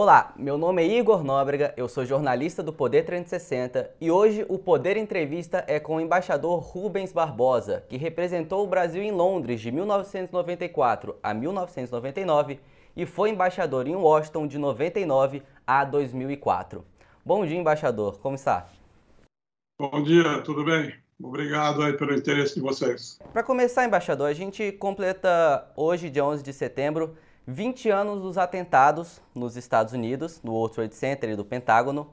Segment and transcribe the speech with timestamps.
[0.00, 4.56] Olá, meu nome é Igor Nóbrega, eu sou jornalista do Poder 360 e hoje o
[4.56, 9.72] Poder Entrevista é com o embaixador Rubens Barbosa, que representou o Brasil em Londres de
[9.72, 12.60] 1994 a 1999
[12.96, 16.84] e foi embaixador em Washington de 99 a 2004.
[17.24, 18.68] Bom dia, embaixador, como está?
[19.80, 20.94] Bom dia, tudo bem?
[21.20, 23.18] Obrigado aí pelo interesse de vocês.
[23.32, 27.16] Para começar, embaixador, a gente completa hoje, dia 11 de setembro,
[27.50, 32.12] 20 anos dos atentados nos Estados Unidos, no World Trade Center e do Pentágono.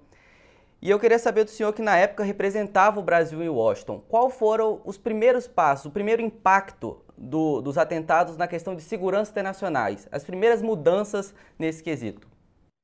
[0.82, 4.02] E eu queria saber do senhor que na época representava o Brasil em Washington.
[4.08, 9.30] Qual foram os primeiros passos, o primeiro impacto do, dos atentados na questão de segurança
[9.32, 12.30] internacionais, as primeiras mudanças nesse quesito?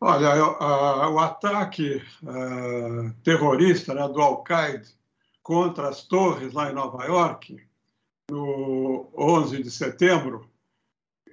[0.02, 0.36] Olha,
[1.10, 4.88] o ataque uh, terrorista né, do Al-Qaeda
[5.42, 7.62] contra as torres lá em Nova York,
[8.30, 10.51] no 11 de setembro,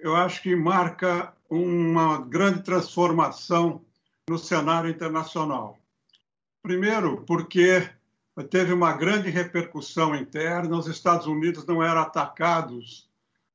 [0.00, 3.84] eu acho que marca uma grande transformação
[4.28, 5.78] no cenário internacional.
[6.62, 7.88] Primeiro, porque
[8.50, 13.08] teve uma grande repercussão interna, os Estados Unidos não eram atacados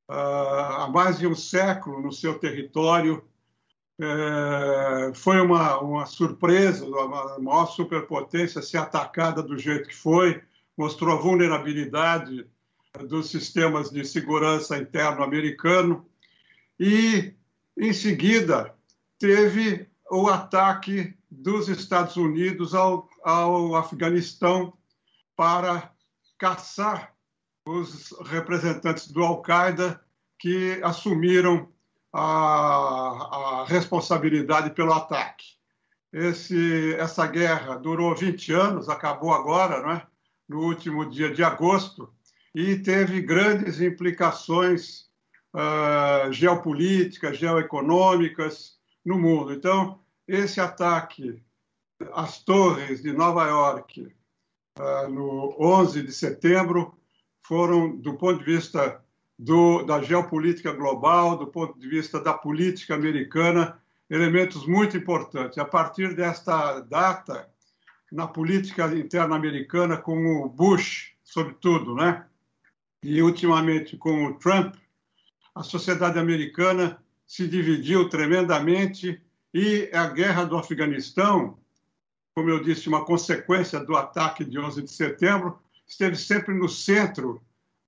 [0.09, 3.23] uh, há mais de um século no seu território.
[4.02, 10.41] É, foi uma, uma surpresa, a maior superpotência ser atacada do jeito que foi,
[10.75, 12.47] mostrou a vulnerabilidade
[13.08, 16.03] dos sistemas de segurança interno americano
[16.80, 17.34] e,
[17.78, 18.76] em seguida,
[19.20, 24.74] teve o ataque dos Estados Unidos ao, ao Afeganistão
[25.36, 25.92] para
[26.38, 27.14] caçar
[27.66, 30.02] os representantes do Al-Qaeda
[30.38, 31.70] que assumiram
[32.12, 35.46] a, a, responsabilidade pelo ataque.
[36.12, 40.08] Esse, essa guerra durou 20 anos, acabou agora, é?
[40.48, 42.14] no último dia de agosto,
[42.54, 45.10] e teve grandes implicações
[45.54, 49.54] uh, geopolíticas, geoeconômicas no mundo.
[49.54, 51.44] Então, esse ataque
[52.14, 54.14] às torres de Nova York
[54.80, 56.98] uh, no 11 de setembro
[57.45, 59.02] foram, do ponto de vista
[59.38, 63.80] do, da geopolítica global, do ponto de vista da política americana,
[64.10, 65.58] elementos muito importantes.
[65.58, 67.50] A partir desta data,
[68.11, 72.26] na política interna americana, com o Bush, sobretudo, né?
[73.04, 74.76] e ultimamente com o Trump,
[75.55, 79.21] a sociedade americana se dividiu tremendamente
[79.53, 81.58] e a guerra do Afeganistão,
[82.36, 87.41] como eu disse, uma consequência do ataque de 11 de setembro, esteve sempre no centro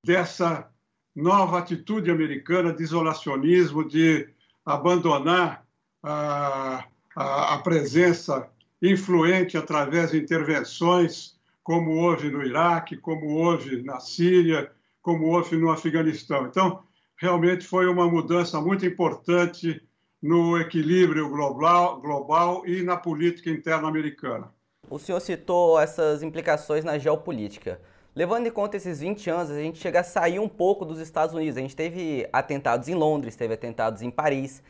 [0.03, 0.69] dessa
[1.15, 4.29] nova atitude americana de isolacionismo, de
[4.63, 5.65] abandonar
[6.03, 8.47] a, a, a presença
[8.81, 14.71] influente através de intervenções, como houve no Iraque, como houve na Síria,
[15.01, 16.45] como houve no Afeganistão.
[16.45, 16.83] Então,
[17.17, 19.81] realmente foi uma mudança muito importante
[20.21, 24.51] no equilíbrio global, global e na política interna americana.
[24.89, 27.79] O senhor citou essas implicações na geopolítica.
[28.15, 31.35] Levando em conta esses 20 anos, a gente chega a sair um pouco dos Estados
[31.35, 31.57] Unidos.
[31.57, 34.63] A gente teve atentados em Londres, teve atentados em Paris.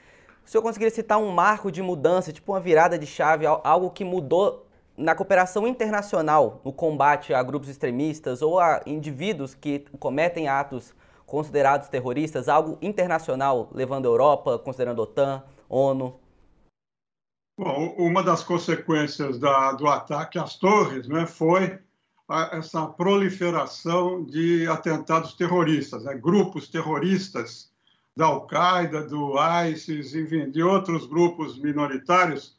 [0.46, 4.04] O senhor conseguiria citar um marco de mudança, tipo uma virada de chave, algo que
[4.04, 4.66] mudou
[4.98, 10.94] na cooperação internacional no combate a grupos extremistas ou a indivíduos que cometem atos
[11.26, 16.20] considerados terroristas, algo internacional, levando a Europa, considerando a OTAN, ONU?
[17.58, 21.80] Bom, uma das consequências da, do ataque às torres né, foi
[22.28, 27.72] a, essa proliferação de atentados terroristas, né, grupos terroristas
[28.16, 29.36] da Al-Qaeda, do
[29.68, 32.58] ISIS, enfim, de outros grupos minoritários,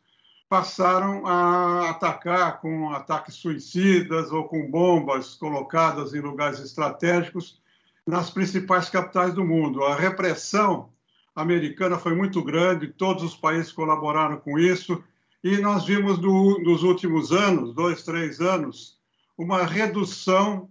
[0.49, 7.61] passaram a atacar com ataques suicidas ou com bombas colocadas em lugares estratégicos
[8.07, 9.83] nas principais capitais do mundo.
[9.85, 10.91] A repressão
[11.35, 15.03] americana foi muito grande, todos os países colaboraram com isso,
[15.43, 18.99] e nós vimos no, nos últimos anos, dois, três anos,
[19.37, 20.71] uma redução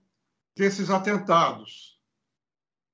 [0.55, 1.99] desses atentados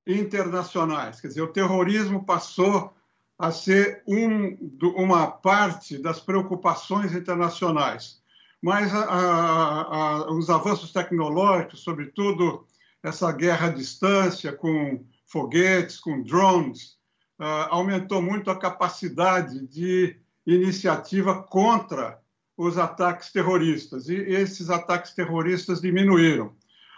[0.06, 1.21] internacionais.
[1.21, 2.94] Quer dizer, o terrorismo passou
[3.38, 4.57] a ser um,
[4.95, 8.21] uma parte das preocupações internacionais.
[8.62, 12.68] Mas a, a, a, os avanços tecnológicos, sobretudo
[13.03, 16.98] essa guerra à distância com foguetes, com drones,
[17.39, 22.19] uh, aumentou muito a capacidade de iniciativa contra
[22.57, 24.09] os ataques terroristas.
[24.09, 26.53] E esses ataques terroristas diminuíram.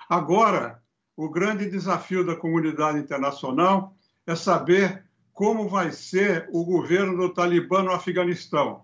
[0.10, 0.82] Agora,
[1.16, 3.96] o grande desafio da comunidade internacional
[4.26, 8.84] é saber como vai ser o governo do Talibã no Afeganistão.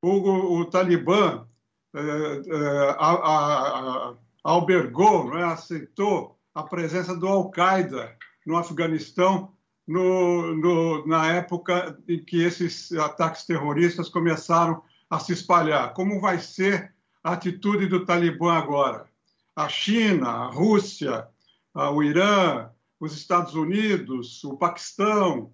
[0.00, 1.46] O, o Talibã
[1.94, 8.16] eh, eh, a, a, a, albergou, né, aceitou a presença do Al-Qaeda
[8.46, 9.52] no Afeganistão
[9.86, 15.92] no, no, na época em que esses ataques terroristas começaram a se espalhar.
[15.92, 19.06] Como vai ser a atitude do Talibã agora?
[19.54, 21.28] A China, a Rússia,
[21.74, 25.52] o Irã, os Estados Unidos, o Paquistão,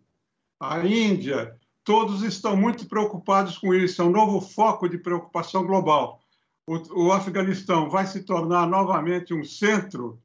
[0.58, 4.00] a Índia, todos estão muito preocupados com isso.
[4.00, 6.20] É um novo foco de preocupação global.
[6.67, 10.20] O, o Afeganistão vai se tornar novamente um centro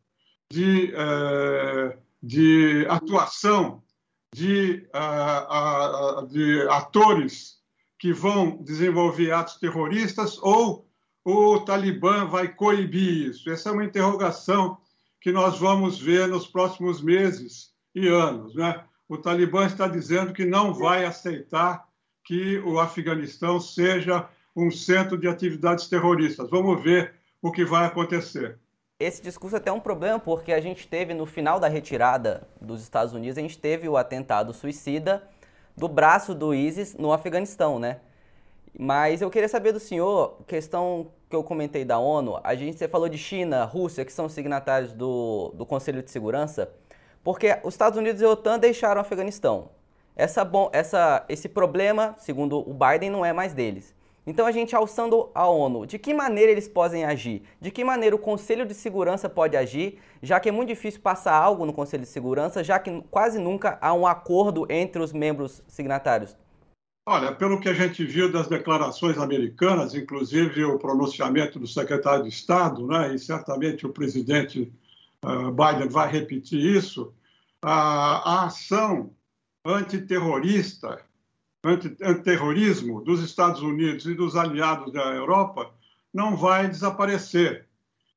[0.51, 3.83] de, eh, de atuação
[4.33, 7.55] de, uh, de atores
[7.97, 10.87] que vão desenvolver atos terroristas ou
[11.23, 13.49] o Talibã vai coibir isso?
[13.49, 14.77] Essa é uma interrogação
[15.21, 18.53] que nós vamos ver nos próximos meses e anos.
[18.55, 18.83] Né?
[19.07, 21.87] O Talibã está dizendo que não vai aceitar
[22.23, 26.49] que o Afeganistão seja um centro de atividades terroristas.
[26.49, 28.59] Vamos ver o que vai acontecer
[28.99, 32.81] esse discurso é até um problema, porque a gente teve no final da retirada dos
[32.81, 35.21] Estados Unidos, a gente teve o atentado suicida
[35.75, 37.99] do braço do ISIS no Afeganistão, né?
[38.77, 42.87] Mas eu queria saber do senhor, questão que eu comentei da ONU, a gente você
[42.87, 46.71] falou de China, Rússia, que são signatários do, do Conselho de Segurança,
[47.21, 49.69] porque os Estados Unidos e a OTAN deixaram o Afeganistão.
[50.15, 53.93] Essa, essa, esse problema, segundo o Biden, não é mais deles.
[54.27, 57.43] Então a gente alçando a ONU, de que maneira eles podem agir?
[57.61, 61.35] De que maneira o Conselho de Segurança pode agir, já que é muito difícil passar
[61.35, 65.61] algo no Conselho de Segurança, já que quase nunca há um acordo entre os membros
[65.67, 66.35] signatários?
[67.07, 72.29] Olha, pelo que a gente viu das declarações americanas, inclusive o pronunciamento do secretário de
[72.29, 74.73] Estado, né, e certamente o presidente
[75.23, 77.13] uh, Biden vai repetir isso,
[77.61, 79.11] a, a ação
[79.63, 80.99] antiterrorista
[81.65, 85.71] antiterrorismo dos Estados Unidos e dos aliados da Europa
[86.13, 87.67] não vai desaparecer.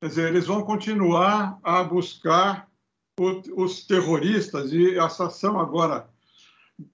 [0.01, 2.69] Quer dizer, eles vão continuar a buscar
[3.57, 6.09] os terroristas e essa ação agora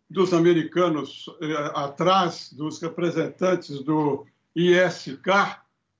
[0.08, 4.24] dos americanos eh, atrás dos representantes do
[4.56, 5.26] ISK,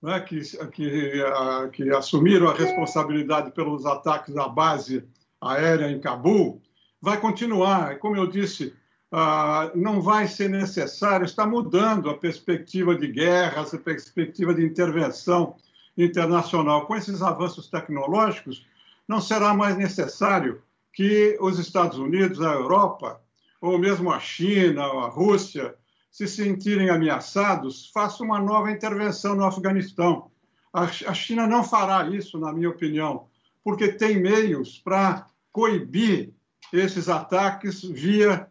[0.01, 5.05] né, que, que, a, que assumiram a responsabilidade pelos ataques à base
[5.41, 6.63] aérea em Cabul,
[7.03, 7.99] vai continuar.
[7.99, 8.75] Como eu disse,
[9.17, 15.55] ah, não vai ser necessário, está mudando a perspectiva de guerra, a perspectiva de intervenção
[15.97, 16.85] internacional.
[16.85, 18.67] Com esses avanços tecnológicos,
[19.07, 20.61] não será mais necessário
[20.93, 23.21] que os Estados Unidos, a Europa,
[23.61, 25.77] ou mesmo a China, a Rússia,
[26.11, 30.29] se sentirem ameaçados, façam uma nova intervenção no Afeganistão.
[30.73, 33.29] A China não fará isso, na minha opinião,
[33.63, 36.35] porque tem meios para coibir
[36.73, 38.51] esses ataques via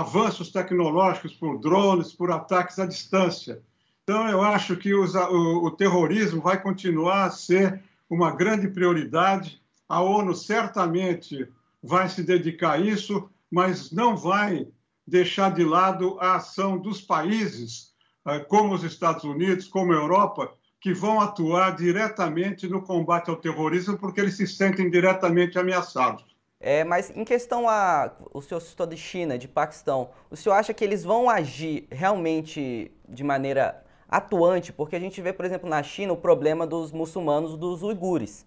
[0.00, 3.62] avanços tecnológicos por drones, por ataques à distância.
[4.02, 9.60] Então, eu acho que os, o, o terrorismo vai continuar a ser uma grande prioridade.
[9.88, 11.48] A ONU certamente
[11.82, 14.66] vai se dedicar a isso, mas não vai
[15.06, 17.92] deixar de lado a ação dos países,
[18.26, 23.36] eh, como os Estados Unidos, como a Europa, que vão atuar diretamente no combate ao
[23.36, 26.24] terrorismo, porque eles se sentem diretamente ameaçados.
[26.62, 28.12] É, mas em questão a.
[28.32, 32.92] O senhor citou de China, de Paquistão, o senhor acha que eles vão agir realmente
[33.08, 34.72] de maneira atuante?
[34.72, 38.46] Porque a gente vê, por exemplo, na China o problema dos muçulmanos, dos uigures,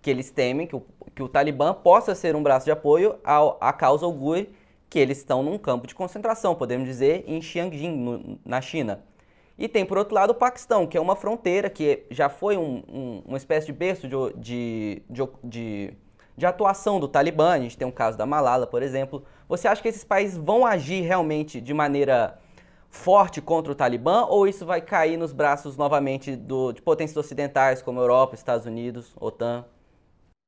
[0.00, 0.82] que eles temem que o,
[1.12, 4.46] que o Talibã possa ser um braço de apoio ao, à causa uigur,
[4.88, 9.02] que eles estão num campo de concentração, podemos dizer, em Xiangjin, no, na China.
[9.58, 12.82] E tem, por outro lado, o Paquistão, que é uma fronteira que já foi um,
[12.88, 15.94] um, uma espécie de berço de, de, de, de
[16.36, 19.24] de atuação do Talibã, a gente tem um caso da Malala, por exemplo.
[19.48, 22.38] Você acha que esses países vão agir realmente de maneira
[22.90, 27.82] forte contra o Talibã ou isso vai cair nos braços novamente do, de potências ocidentais
[27.82, 29.64] como Europa, Estados Unidos, OTAN?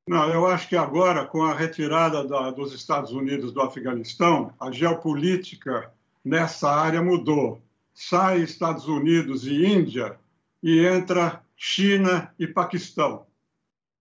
[0.07, 4.71] Não, eu acho que agora, com a retirada da, dos Estados Unidos do Afeganistão, a
[4.71, 5.93] geopolítica
[6.25, 7.61] nessa área mudou.
[7.93, 10.17] Sai Estados Unidos e Índia
[10.63, 13.28] e entra China e Paquistão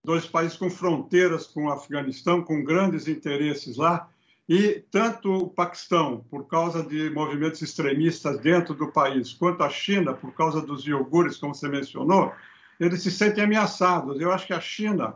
[0.07, 4.07] dois países com fronteiras com o Afeganistão, com grandes interesses lá,
[4.47, 10.13] e tanto o Paquistão, por causa de movimentos extremistas dentro do país, quanto a China,
[10.13, 12.31] por causa dos iogures, como você mencionou,
[12.79, 14.21] eles se sentem ameaçados.
[14.21, 15.15] Eu acho que a China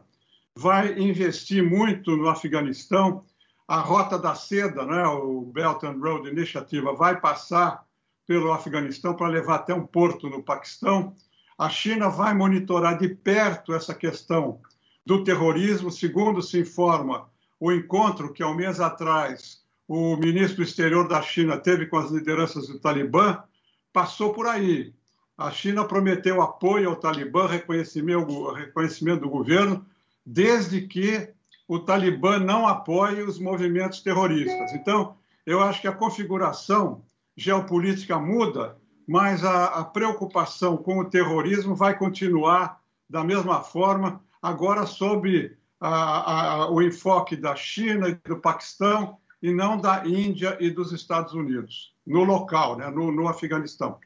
[0.57, 3.23] vai investir muito no Afeganistão.
[3.65, 7.85] A Rota da Seda, né, o Belt and Road Initiative, vai passar
[8.27, 11.15] pelo Afeganistão para levar até um porto no Paquistão.
[11.57, 14.59] A China vai monitorar de perto essa questão
[15.05, 15.91] do terrorismo.
[15.91, 17.29] Segundo se informa,
[17.59, 21.97] o encontro que há um mês atrás o ministro do exterior da China teve com
[21.97, 23.43] as lideranças do Talibã
[23.91, 24.93] passou por aí.
[25.37, 29.85] A China prometeu apoio ao Talibã, reconhecimento, reconhecimento do governo,
[30.25, 31.29] desde que
[31.67, 34.71] o Talibã não apoie os movimentos terroristas.
[34.73, 37.03] Então, eu acho que a configuração
[37.35, 38.77] geopolítica muda,
[39.07, 42.79] mas a, a preocupação com o terrorismo vai continuar
[43.09, 49.53] da mesma forma, agora sob a, a, o enfoque da China e do Paquistão e
[49.53, 53.97] não da Índia e dos Estados Unidos, no local, né, no, no Afeganistão.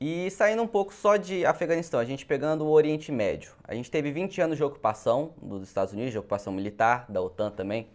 [0.00, 3.52] E saindo um pouco só de Afeganistão, a gente pegando o Oriente Médio.
[3.64, 7.50] A gente teve 20 anos de ocupação dos Estados Unidos, de ocupação militar, da OTAN
[7.50, 7.88] também.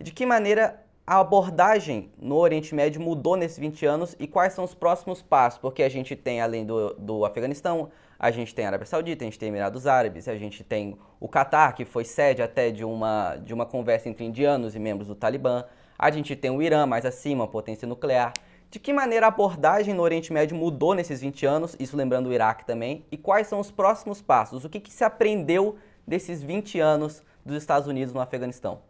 [0.00, 4.64] De que maneira a abordagem no Oriente Médio mudou nesses 20 anos e quais são
[4.64, 5.58] os próximos passos?
[5.60, 9.26] Porque a gente tem, além do, do Afeganistão, a gente tem a Arábia Saudita, a
[9.26, 13.36] gente tem Emirados Árabes, a gente tem o Catar, que foi sede até de uma,
[13.36, 15.64] de uma conversa entre indianos e membros do Talibã.
[15.98, 18.32] A gente tem o Irã mais acima, potência nuclear.
[18.70, 22.32] De que maneira a abordagem no Oriente Médio mudou nesses 20 anos, isso lembrando o
[22.32, 24.64] Iraque também, e quais são os próximos passos?
[24.64, 28.80] O que, que se aprendeu desses 20 anos dos Estados Unidos no Afeganistão?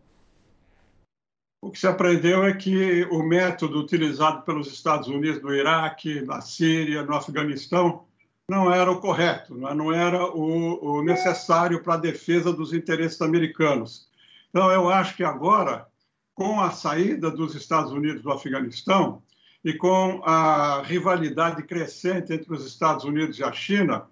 [1.60, 6.40] O que se aprendeu é que o método utilizado pelos Estados Unidos no Iraque, na
[6.40, 8.05] Síria, no Afeganistão,
[8.48, 14.08] não era o correto, não era o, necessário para a defesa dos interesses americanos.
[14.50, 15.88] Então, eu acho que agora,
[16.34, 19.22] com a saída dos Estados Unidos do Afeganistão,
[19.64, 24.06] e com a rivalidade crescente entre os Estados Unidos e a China,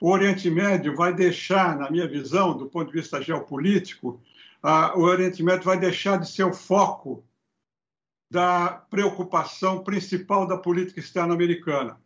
[0.00, 4.20] o Oriente Médio vai deixar, na minha visão, do ponto de vista geopolítico,
[4.96, 7.24] o Oriente Médio vai deixar de ser o foco
[8.28, 12.00] da preocupação principal da política externa americana.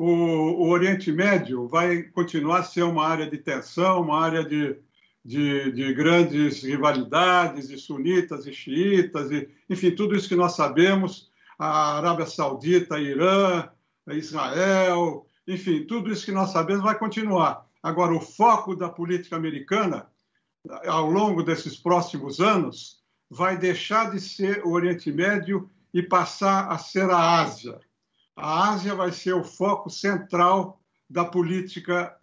[0.00, 4.76] O, o, Oriente Médio vai continuar a ser uma área de tensão, uma área de,
[5.24, 11.30] de, de grandes rivalidades, de sunitas e xiitas, e, enfim, tudo isso que nós sabemos
[11.58, 13.68] a Arábia Saudita, Irã,
[14.08, 17.66] Israel, enfim, tudo isso que nós sabemos vai continuar.
[17.82, 20.08] Agora, o foco da política americana,
[20.86, 26.78] ao longo desses próximos anos, vai deixar de ser o Oriente Médio e passar a
[26.78, 27.80] ser a Ásia.
[28.36, 32.16] A Ásia vai ser o foco central da política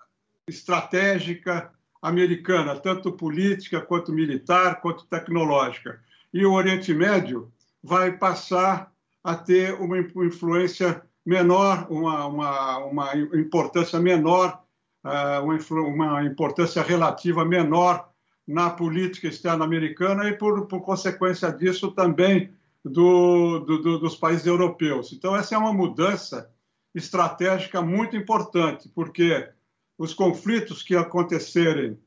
[0.47, 5.99] estratégica americana, tanto política quanto militar, quanto tecnológica.
[6.33, 7.51] E o Oriente Médio
[7.83, 8.91] vai passar
[9.23, 14.63] a ter uma influência menor, uma, uma, uma importância menor,
[15.03, 15.43] uh,
[15.83, 18.09] uma importância relativa menor
[18.47, 22.51] na política externa americana e, por, por consequência disso, também
[22.83, 25.11] do, do, dos países europeus.
[25.13, 26.49] Então, essa é uma mudança
[26.93, 29.47] estratégica muito importante, porque
[29.97, 31.97] os conflitos que acontecerem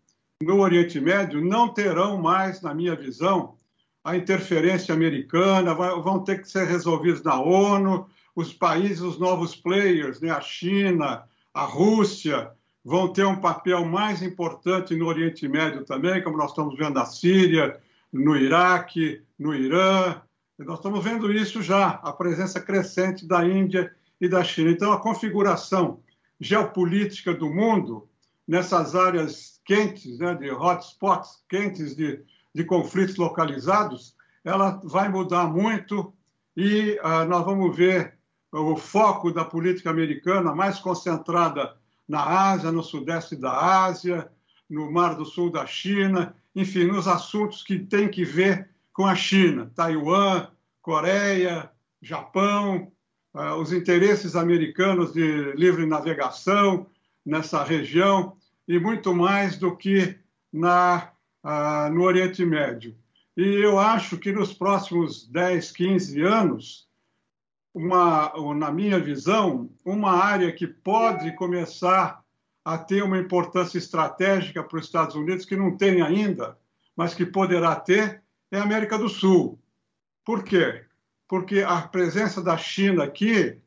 [0.43, 3.55] no Oriente Médio não terão mais, na minha visão,
[4.03, 9.55] a interferência americana, vai, vão ter que ser resolvidos na ONU, os países, os novos
[9.55, 11.25] players, né, a China,
[11.55, 12.51] a Rússia,
[12.85, 17.05] vão ter um papel mais importante no Oriente Médio também, como nós estamos vendo na
[17.05, 17.79] Síria,
[18.13, 20.21] no Iraque, no Irã.
[20.65, 24.71] Nós estamos vendo isso já, a presença crescente da Índia e da China.
[24.71, 26.01] Então, a configuração
[26.41, 28.09] geopolítica do mundo
[28.47, 32.23] nessas áreas quentes, né, de hotspots quentes de,
[32.55, 34.15] de conflitos localizados,
[34.45, 36.13] ela vai mudar muito
[36.57, 38.19] e uh, nós vamos ver
[38.53, 41.77] o foco da política americana mais concentrada
[42.07, 44.31] na Ásia, no sudeste da Ásia,
[44.69, 49.15] no Mar do Sul da China, enfim, nos assuntos que têm que ver com a
[49.15, 50.49] China, Taiwan,
[50.81, 51.71] Coreia,
[52.01, 52.93] Japão,
[53.35, 56.87] uh, os interesses americanos de livre navegação
[57.25, 60.19] nessa região e muito mais do que
[60.53, 62.97] na ah, no Oriente Médio.
[63.37, 66.89] E eu acho que nos próximos 10, 15 anos,
[67.75, 72.23] uma, na minha visão, uma área que pode começar
[72.65, 76.57] a ter uma importância estratégica para os Estados Unidos, que não tem ainda,
[76.95, 78.22] mas que poderá ter,
[78.53, 79.59] é a América do Sul.
[80.25, 80.85] Por quê?
[81.27, 83.59] Porque a presença da China aqui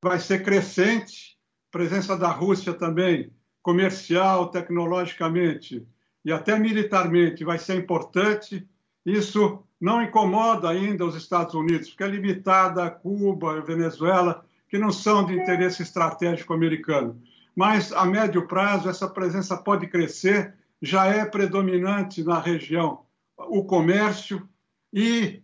[0.00, 1.38] vai ser crescente,
[1.70, 5.88] presença da Rússia também, comercial, tecnologicamente,
[6.22, 8.68] e até militarmente vai ser importante.
[9.06, 14.76] Isso não incomoda ainda os Estados Unidos, porque é limitada a Cuba, a Venezuela, que
[14.76, 17.18] não são de interesse estratégico americano.
[17.54, 23.05] Mas a médio prazo essa presença pode crescer, já é predominante na região
[23.36, 24.48] o comércio
[24.92, 25.42] e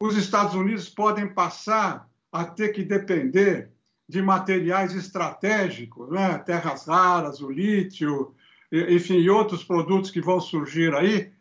[0.00, 3.70] os Estados Unidos podem passar a ter que depender
[4.08, 6.38] de materiais estratégicos, né?
[6.38, 8.34] terras raras, o lítio,
[8.72, 11.32] enfim, e outros produtos que vão surgir aí,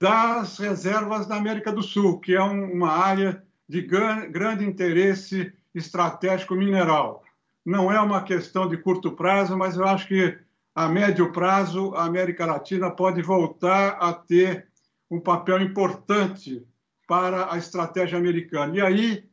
[0.00, 7.24] das reservas da América do Sul, que é uma área de grande interesse estratégico mineral.
[7.64, 10.36] Não é uma questão de curto prazo, mas eu acho que
[10.74, 14.68] a médio prazo a América Latina pode voltar a ter
[15.10, 16.66] um papel importante
[17.06, 18.76] para a estratégia americana.
[18.76, 19.24] E aí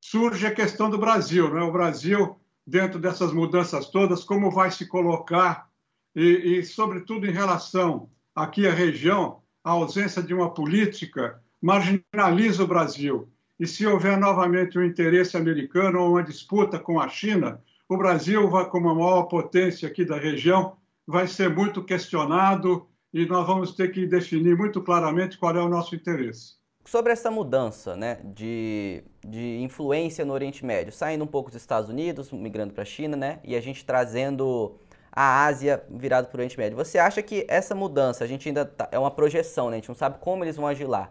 [0.00, 1.62] surge a questão do Brasil, né?
[1.62, 5.68] O Brasil dentro dessas mudanças todas, como vai se colocar
[6.14, 12.66] e, e sobretudo em relação aqui à região, a ausência de uma política marginaliza o
[12.66, 13.28] Brasil.
[13.58, 18.48] E se houver novamente um interesse americano ou uma disputa com a China, o Brasil,
[18.70, 23.88] como a maior potência aqui da região, vai ser muito questionado e nós vamos ter
[23.88, 26.58] que definir muito claramente qual é o nosso interesse.
[26.84, 31.90] Sobre essa mudança né, de, de influência no Oriente Médio, saindo um pouco dos Estados
[31.90, 34.78] Unidos, migrando para a China, né, e a gente trazendo
[35.12, 36.76] a Ásia virado para o Oriente Médio.
[36.76, 39.88] Você acha que essa mudança, a gente ainda tá, é uma projeção, né, a gente
[39.88, 41.10] não sabe como eles vão agir lá.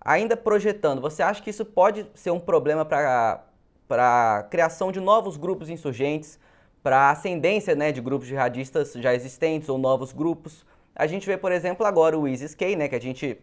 [0.00, 3.42] Ainda projetando, você acha que isso pode ser um problema para
[3.90, 6.38] a criação de novos grupos insurgentes,
[6.80, 10.64] para a ascendência né, de grupos jihadistas já existentes ou novos grupos?
[10.98, 13.38] A gente vê, por exemplo, agora o ISIS-K, né, que a gente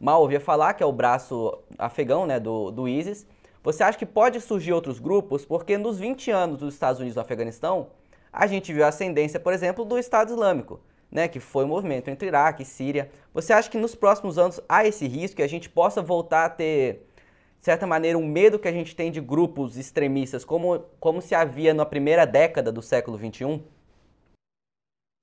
[0.00, 3.26] mal ouvia falar, que é o braço afegão né, do, do ISIS.
[3.62, 5.44] Você acha que pode surgir outros grupos?
[5.44, 7.88] Porque nos 20 anos dos Estados Unidos no Afeganistão,
[8.32, 10.80] a gente viu a ascendência, por exemplo, do Estado Islâmico
[11.14, 13.08] né, que foi um movimento entre Iraque e Síria.
[13.32, 16.50] Você acha que nos próximos anos há esse risco que a gente possa voltar a
[16.50, 17.06] ter,
[17.60, 21.32] de certa maneira, um medo que a gente tem de grupos extremistas, como, como se
[21.32, 23.62] havia na primeira década do século XXI?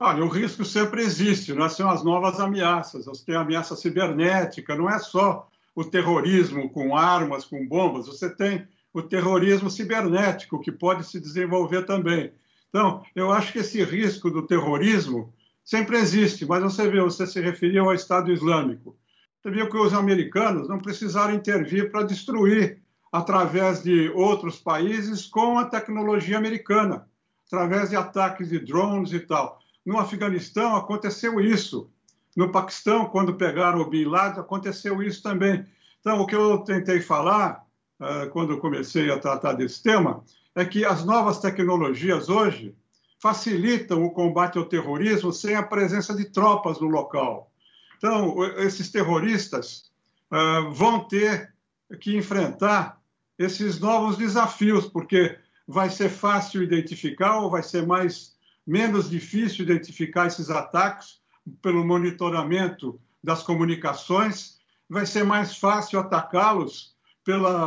[0.03, 1.69] Olha, o risco sempre existe, né?
[1.69, 3.05] são as novas ameaças.
[3.05, 8.27] Você tem a ameaça cibernética, não é só o terrorismo com armas, com bombas, você
[8.27, 12.33] tem o terrorismo cibernético, que pode se desenvolver também.
[12.69, 15.31] Então, eu acho que esse risco do terrorismo
[15.63, 18.97] sempre existe, mas você vê, você se referiu ao Estado Islâmico.
[19.39, 22.81] Você viu que os americanos não precisaram intervir para destruir
[23.11, 27.07] através de outros países com a tecnologia americana,
[27.45, 29.60] através de ataques de drones e tal.
[29.85, 31.89] No Afeganistão aconteceu isso.
[32.35, 35.65] No Paquistão, quando pegaram o Bin Laden, aconteceu isso também.
[35.99, 37.65] Então, o que eu tentei falar,
[37.99, 40.23] uh, quando comecei a tratar desse tema,
[40.55, 42.75] é que as novas tecnologias hoje
[43.19, 47.51] facilitam o combate ao terrorismo sem a presença de tropas no local.
[47.97, 49.91] Então, esses terroristas
[50.31, 51.53] uh, vão ter
[51.99, 52.99] que enfrentar
[53.37, 58.30] esses novos desafios, porque vai ser fácil identificar ou vai ser mais
[58.65, 61.19] menos difícil identificar esses ataques
[61.61, 66.95] pelo monitoramento das comunicações, vai ser mais fácil atacá-los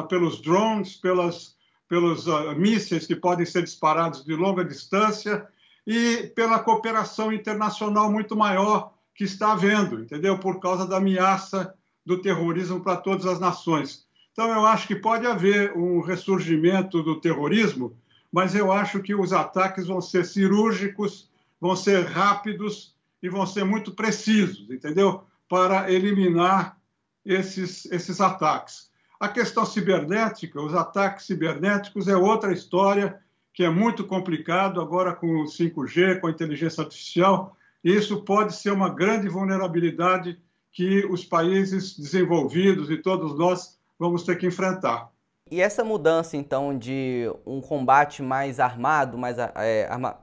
[0.09, 1.55] pelos drones, pelas
[1.89, 5.47] pelos uh, mísseis que podem ser disparados de longa distância
[5.87, 10.39] e pela cooperação internacional muito maior que está havendo, entendeu?
[10.39, 14.07] Por causa da ameaça do terrorismo para todas as nações.
[14.33, 17.97] Então, eu acho que pode haver um ressurgimento do terrorismo,
[18.35, 22.92] mas eu acho que os ataques vão ser cirúrgicos, vão ser rápidos
[23.23, 25.23] e vão ser muito precisos, entendeu?
[25.49, 26.77] Para eliminar
[27.25, 28.90] esses, esses ataques.
[29.20, 33.20] A questão cibernética, os ataques cibernéticos é outra história
[33.53, 37.57] que é muito complicado agora com o 5G, com a inteligência artificial.
[37.85, 40.40] Isso pode ser uma grande vulnerabilidade
[40.73, 45.13] que os países desenvolvidos e todos nós vamos ter que enfrentar.
[45.51, 50.19] E essa mudança, então, de um combate mais armado, mais é, arma,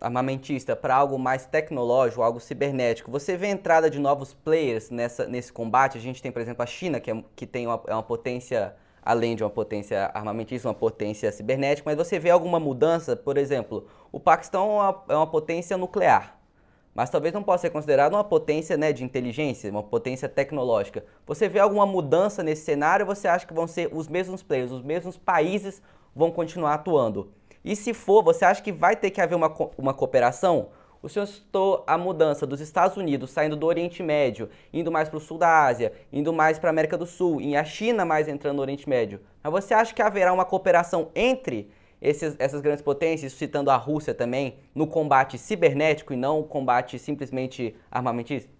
[0.00, 5.26] armamentista, para algo mais tecnológico, algo cibernético, você vê a entrada de novos players nessa,
[5.26, 5.98] nesse combate?
[5.98, 8.74] A gente tem, por exemplo, a China, que, é, que tem uma, é uma potência,
[9.02, 13.16] além de uma potência armamentista, uma potência cibernética, mas você vê alguma mudança?
[13.16, 16.39] Por exemplo, o Paquistão é uma, é uma potência nuclear
[16.94, 21.04] mas talvez não possa ser considerado uma potência né, de inteligência, uma potência tecnológica.
[21.26, 24.82] Você vê alguma mudança nesse cenário você acha que vão ser os mesmos players, os
[24.82, 25.80] mesmos países
[26.14, 27.32] vão continuar atuando?
[27.64, 30.68] E se for, você acha que vai ter que haver uma, uma cooperação?
[31.02, 35.16] O senhor citou a mudança dos Estados Unidos saindo do Oriente Médio, indo mais para
[35.16, 38.28] o sul da Ásia, indo mais para a América do Sul, e a China mais
[38.28, 39.20] entrando no Oriente Médio.
[39.42, 41.70] Mas você acha que haverá uma cooperação entre
[42.00, 47.74] esses, essas grandes potências, citando a Rússia também, no combate cibernético e não combate simplesmente
[47.90, 48.50] armamentista?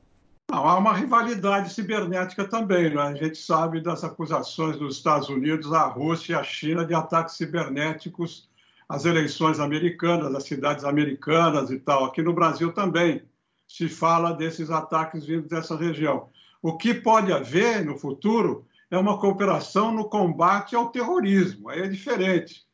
[0.50, 2.92] Não, há uma rivalidade cibernética também.
[2.92, 3.00] Né?
[3.00, 7.36] A gente sabe das acusações dos Estados Unidos, a Rússia e a China de ataques
[7.36, 8.48] cibernéticos
[8.88, 12.04] às eleições americanas, às cidades americanas e tal.
[12.04, 13.22] Aqui no Brasil também
[13.66, 16.28] se fala desses ataques vindos dessa região.
[16.60, 21.68] O que pode haver no futuro é uma cooperação no combate ao terrorismo.
[21.68, 22.68] Aí é diferente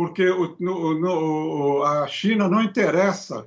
[0.00, 3.46] porque o, no, a China não interessa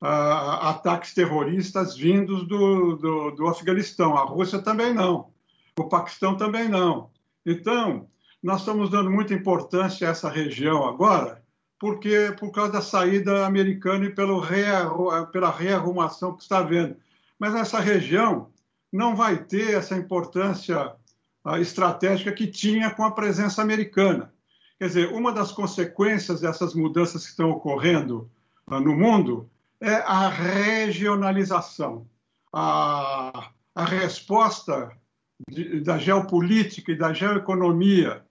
[0.00, 5.32] ataques terroristas vindos do, do, do Afeganistão, a Rússia também não,
[5.76, 7.10] o Paquistão também não.
[7.44, 8.06] Então,
[8.40, 11.42] nós estamos dando muita importância a essa região agora,
[11.76, 14.40] porque por causa da saída americana e pelo
[15.32, 16.94] pela rearrumação que está havendo.
[17.36, 18.52] Mas essa região
[18.92, 20.94] não vai ter essa importância
[21.60, 24.32] estratégica que tinha com a presença americana.
[24.80, 28.30] Quer dizer, uma das consequências dessas mudanças que estão ocorrendo
[28.66, 29.46] no mundo
[29.78, 32.08] é a regionalização.
[32.50, 34.90] A, a resposta
[35.46, 38.24] de, da geopolítica e da geoeconomia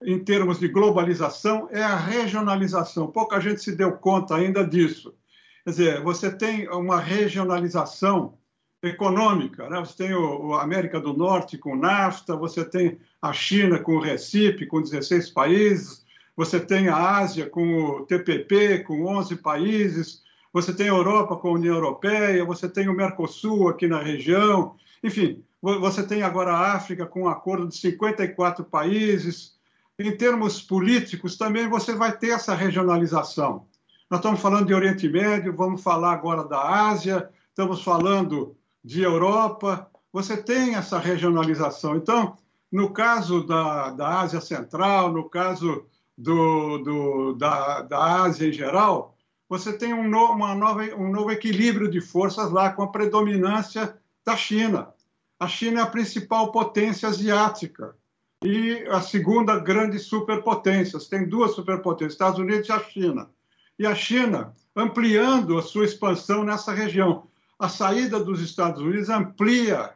[0.00, 3.10] em termos de globalização é a regionalização.
[3.10, 5.12] Pouca gente se deu conta ainda disso.
[5.64, 8.37] Quer dizer, você tem uma regionalização
[8.82, 9.80] econômica, né?
[9.80, 14.00] você tem o, a América do Norte com NAFTA, você tem a China com o
[14.00, 16.04] Recipe, com 16 países,
[16.36, 21.48] você tem a Ásia com o TPP, com 11 países, você tem a Europa com
[21.48, 26.74] a União Europeia, você tem o Mercosul aqui na região, enfim, você tem agora a
[26.74, 29.56] África com um acordo de 54 países.
[29.98, 33.66] Em termos políticos, também você vai ter essa regionalização.
[34.08, 39.90] Nós estamos falando de Oriente Médio, vamos falar agora da Ásia, estamos falando de Europa.
[40.12, 41.96] Você tem essa regionalização.
[41.96, 42.36] Então,
[42.70, 45.86] no caso da, da Ásia Central, no caso
[46.16, 49.16] do, do, da, da Ásia em geral,
[49.48, 53.96] você tem um, no, uma nova, um novo equilíbrio de forças lá com a predominância
[54.24, 54.92] da China.
[55.40, 57.96] A China é a principal potência asiática
[58.44, 60.98] e a segunda grande superpotência.
[61.08, 63.30] Tem duas superpotências, Estados Unidos e a China.
[63.78, 67.27] E a China ampliando a sua expansão nessa região.
[67.58, 69.94] A saída dos Estados Unidos amplia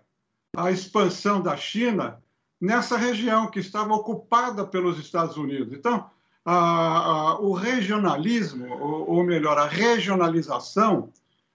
[0.57, 2.21] a expansão da China
[2.61, 5.73] nessa região que estava ocupada pelos Estados Unidos.
[5.73, 6.11] Então,
[6.45, 11.13] a, a, o regionalismo, ou, ou, melhor, a regionalização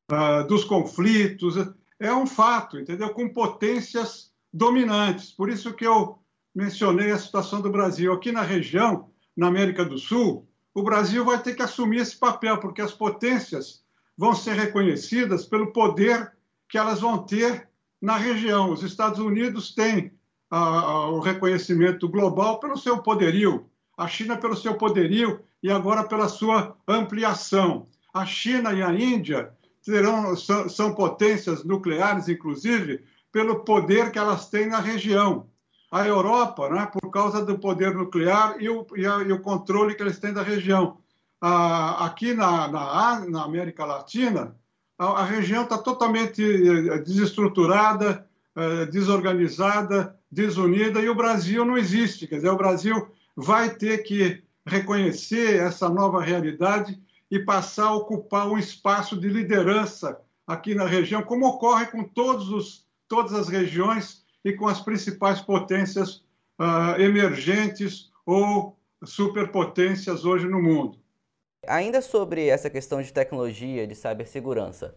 [0.10, 1.56] a, dos conflitos
[2.00, 3.10] é um fato, entendeu?
[3.10, 5.32] Com potências dominantes.
[5.32, 6.20] Por isso que eu
[6.56, 8.14] mencionei a situação do Brasil.
[8.14, 12.60] Aqui na região, na América do Sul, o Brasil vai ter que assumir esse papel,
[12.60, 13.84] porque as potências
[14.18, 16.34] vão ser reconhecidas pelo poder
[16.68, 17.70] que elas vão ter
[18.02, 18.72] na região.
[18.72, 20.12] Os Estados Unidos têm
[20.50, 26.76] o reconhecimento global pelo seu poderio, a China pelo seu poderio e agora pela sua
[26.88, 27.88] ampliação.
[28.14, 29.54] A China e a Índia
[29.84, 35.48] terão, são, são potências nucleares, inclusive, pelo poder que elas têm na região.
[35.92, 39.96] A Europa, né, por causa do poder nuclear e o, e, a, e o controle
[39.96, 40.98] que eles têm da região.
[41.40, 44.56] Ah, aqui na, na, na, América Latina,
[44.98, 52.26] a, a região está totalmente eh, desestruturada, eh, desorganizada, desunida, e o Brasil não existe.
[52.26, 58.48] Quer dizer, o Brasil vai ter que reconhecer essa nova realidade e passar a ocupar
[58.48, 64.26] um espaço de liderança aqui na região, como ocorre com todos os, todas as regiões
[64.44, 66.24] e com as principais potências
[66.60, 70.98] uh, emergentes ou superpotências hoje no mundo.
[71.68, 74.96] Ainda sobre essa questão de tecnologia, de cibersegurança,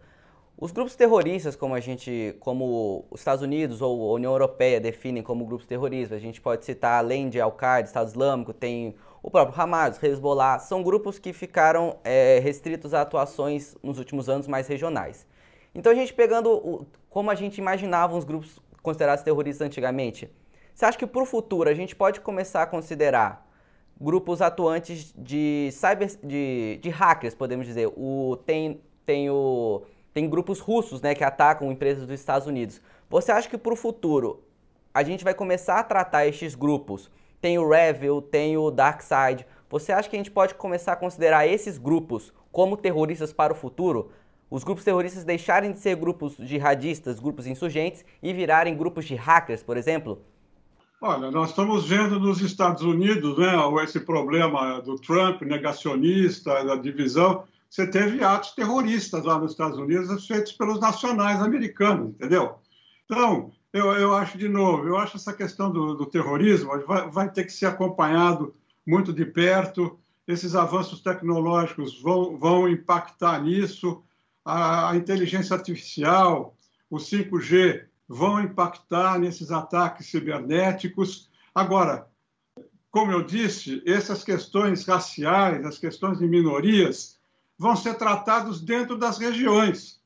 [0.57, 5.21] os grupos terroristas, como a gente, como os Estados Unidos ou a União Europeia definem
[5.21, 9.59] como grupos terroristas, a gente pode citar além de Al-Qaeda, Estado Islâmico, tem o próprio
[9.59, 15.25] Hamas, Hezbollah, são grupos que ficaram é, restritos a atuações nos últimos anos mais regionais.
[15.75, 20.29] Então a gente pegando o, como a gente imaginava os grupos considerados terroristas antigamente,
[20.73, 23.50] você acha que para o futuro a gente pode começar a considerar
[24.01, 27.87] grupos atuantes de cyber, de, de hackers, podemos dizer?
[27.95, 29.83] O, tem, tem o
[30.13, 32.81] tem grupos russos né, que atacam empresas dos Estados Unidos.
[33.09, 34.43] Você acha que para o futuro
[34.93, 37.09] a gente vai começar a tratar estes grupos?
[37.39, 39.45] Tem o Revil, tem o Darkseid.
[39.69, 43.55] Você acha que a gente pode começar a considerar esses grupos como terroristas para o
[43.55, 44.11] futuro?
[44.49, 49.63] Os grupos terroristas deixarem de ser grupos jihadistas, grupos insurgentes e virarem grupos de hackers,
[49.63, 50.21] por exemplo?
[51.01, 57.43] Olha, nós estamos vendo nos Estados Unidos né, esse problema do Trump, negacionista, da divisão
[57.71, 62.59] você teve atos terroristas lá nos Estados Unidos feitos pelos nacionais americanos, entendeu?
[63.05, 67.31] Então, eu, eu acho, de novo, eu acho essa questão do, do terrorismo vai, vai,
[67.31, 68.53] ter que ser acompanhado
[68.85, 69.97] muito de perto.
[70.27, 74.03] Esses avanços tecnológicos vão, vão impactar nisso.
[74.43, 76.53] A, a inteligência artificial,
[76.89, 81.29] o 5G vão impactar nesses ataques cibernéticos.
[81.55, 82.07] Agora,
[82.91, 87.17] como eu disse, essas questões raciais, as questões de minorias,
[87.57, 90.01] vão ser tratados dentro das regiões.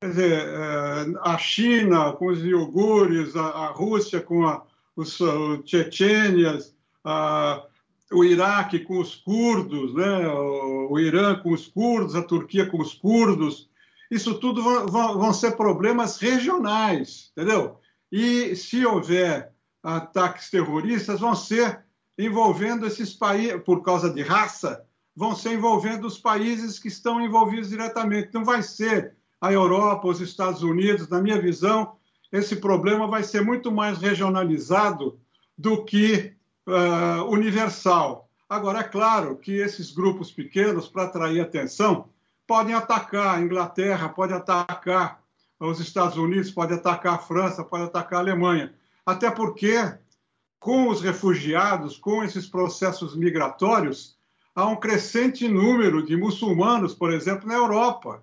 [0.00, 4.64] Quer dizer, é, a China com os iogures, a, Rússia com a,
[4.96, 5.16] os
[5.64, 6.74] Chechênias,
[8.10, 10.28] o Iraque com os curdos, né?
[10.28, 13.68] o, Irã com os curdos, a Turquia com os curdos.
[14.10, 17.78] Isso tudo vão, vão ser problemas regionais, entendeu?
[18.10, 21.84] E se houver ataques terroristas, vão ser
[22.18, 27.70] envolvendo esses países, por causa de raça, vão ser envolvendo os países que estão envolvidos
[27.70, 28.30] diretamente.
[28.32, 31.08] Não vai ser a Europa, os Estados Unidos.
[31.08, 31.96] Na minha visão,
[32.32, 35.18] esse problema vai ser muito mais regionalizado
[35.56, 36.34] do que
[36.66, 38.28] uh, universal.
[38.48, 42.08] Agora, é claro que esses grupos pequenos, para atrair atenção,
[42.46, 45.22] podem atacar a Inglaterra, pode atacar
[45.58, 48.74] os Estados Unidos, pode atacar a França, pode atacar a Alemanha.
[49.04, 49.76] Até porque,
[50.58, 54.16] com os refugiados, com esses processos migratórios,
[54.54, 58.22] há um crescente número de muçulmanos, por exemplo, na Europa,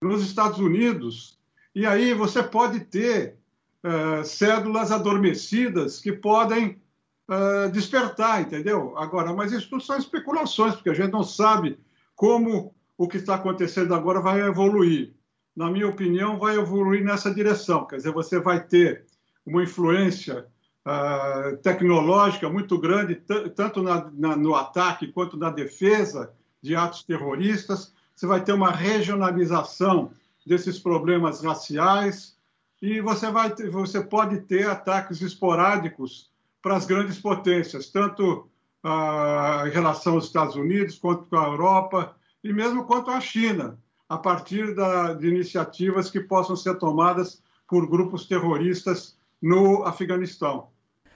[0.00, 1.38] nos Estados Unidos.
[1.74, 3.36] E aí você pode ter
[3.84, 6.80] uh, cédulas adormecidas que podem
[7.28, 8.96] uh, despertar, entendeu?
[8.98, 11.78] Agora, mas isso tudo são especulações, porque a gente não sabe
[12.14, 15.14] como o que está acontecendo agora vai evoluir.
[15.54, 17.86] Na minha opinião, vai evoluir nessa direção.
[17.86, 19.04] Quer dizer, você vai ter
[19.44, 20.46] uma influência
[20.86, 23.16] uh, tecnológica muito grande,
[23.54, 27.92] tanto na, na, no ataque quanto na defesa de atos terroristas.
[28.14, 30.12] Você vai ter uma regionalização
[30.46, 32.36] desses problemas raciais
[32.80, 38.48] e você, vai ter, você pode ter ataques esporádicos para as grandes potências, tanto
[38.84, 43.78] uh, em relação aos Estados Unidos quanto com a Europa e mesmo quanto à China,
[44.08, 50.68] a partir da, de iniciativas que possam ser tomadas por grupos terroristas no Afeganistão.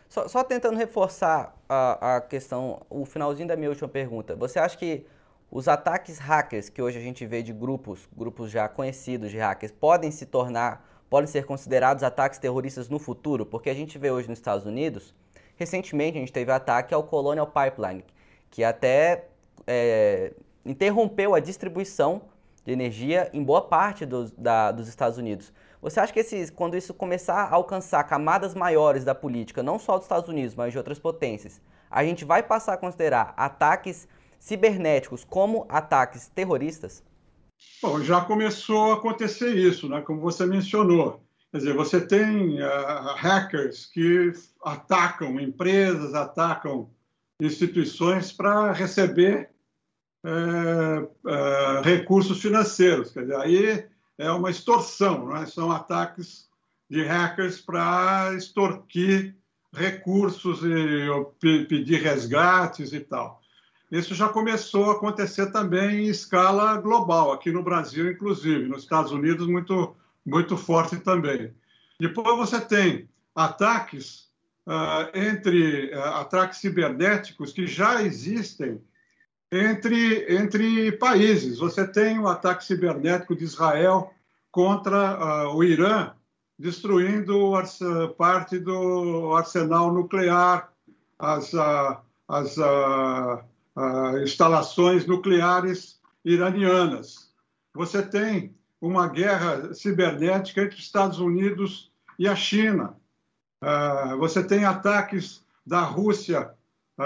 [0.08, 4.34] Só, só tentando reforçar a, a, questão, o finalzinho da minha última pergunta.
[4.36, 5.04] Você acha que
[5.50, 9.72] os ataques hackers que hoje a gente vê de grupos, grupos já conhecidos de hackers,
[9.72, 13.44] podem se tornar, podem ser considerados ataques terroristas no futuro?
[13.44, 15.14] Porque a gente vê hoje nos Estados Unidos,
[15.56, 18.04] recentemente a gente teve ataque ao Colonial Pipeline,
[18.50, 19.28] que até
[19.66, 20.32] é,
[20.66, 22.22] interrompeu a distribuição
[22.64, 25.52] de energia em boa parte dos, da, dos Estados Unidos.
[25.80, 30.04] Você acha que quando isso começar a alcançar camadas maiores da política, não só dos
[30.04, 35.64] Estados Unidos, mas de outras potências, a gente vai passar a considerar ataques cibernéticos como
[35.68, 37.04] ataques terroristas?
[37.80, 40.02] Bom, já começou a acontecer isso, né?
[40.02, 41.22] como você mencionou.
[41.52, 44.32] Quer dizer, você tem uh, hackers que
[44.64, 46.90] atacam empresas, atacam
[47.40, 49.50] instituições para receber
[50.26, 53.10] é, recursos financeiros.
[53.12, 53.86] Quer dizer, aí
[54.18, 55.46] é uma extorsão, né?
[55.46, 56.48] são ataques
[56.88, 59.34] de hackers para extorquir
[59.72, 63.40] recursos e pedir resgates e tal.
[63.90, 69.12] Isso já começou a acontecer também em escala global, aqui no Brasil, inclusive, nos Estados
[69.12, 71.54] Unidos, muito, muito forte também.
[72.00, 74.28] Depois você tem ataques
[74.66, 78.80] uh, entre uh, ataques cibernéticos que já existem
[79.50, 81.58] entre, entre países.
[81.58, 84.12] Você tem o ataque cibernético de Israel
[84.50, 86.12] contra uh, o Irã,
[86.58, 87.52] destruindo
[88.16, 90.72] parte do arsenal nuclear,
[91.18, 91.96] as, uh,
[92.28, 97.30] as uh, instalações nucleares iranianas.
[97.74, 102.96] Você tem uma guerra cibernética entre Estados Unidos e a China.
[104.18, 106.50] você tem ataques da Rússia,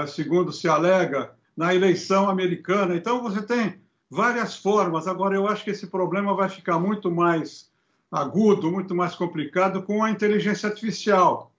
[0.06, 2.96] segundo se alega, na eleição americana.
[2.96, 5.06] Então, você tem várias formas.
[5.06, 7.70] Agora, eu acho que esse problema vai ficar muito mais
[8.10, 11.52] agudo, muito mais complicado com a inteligência artificial,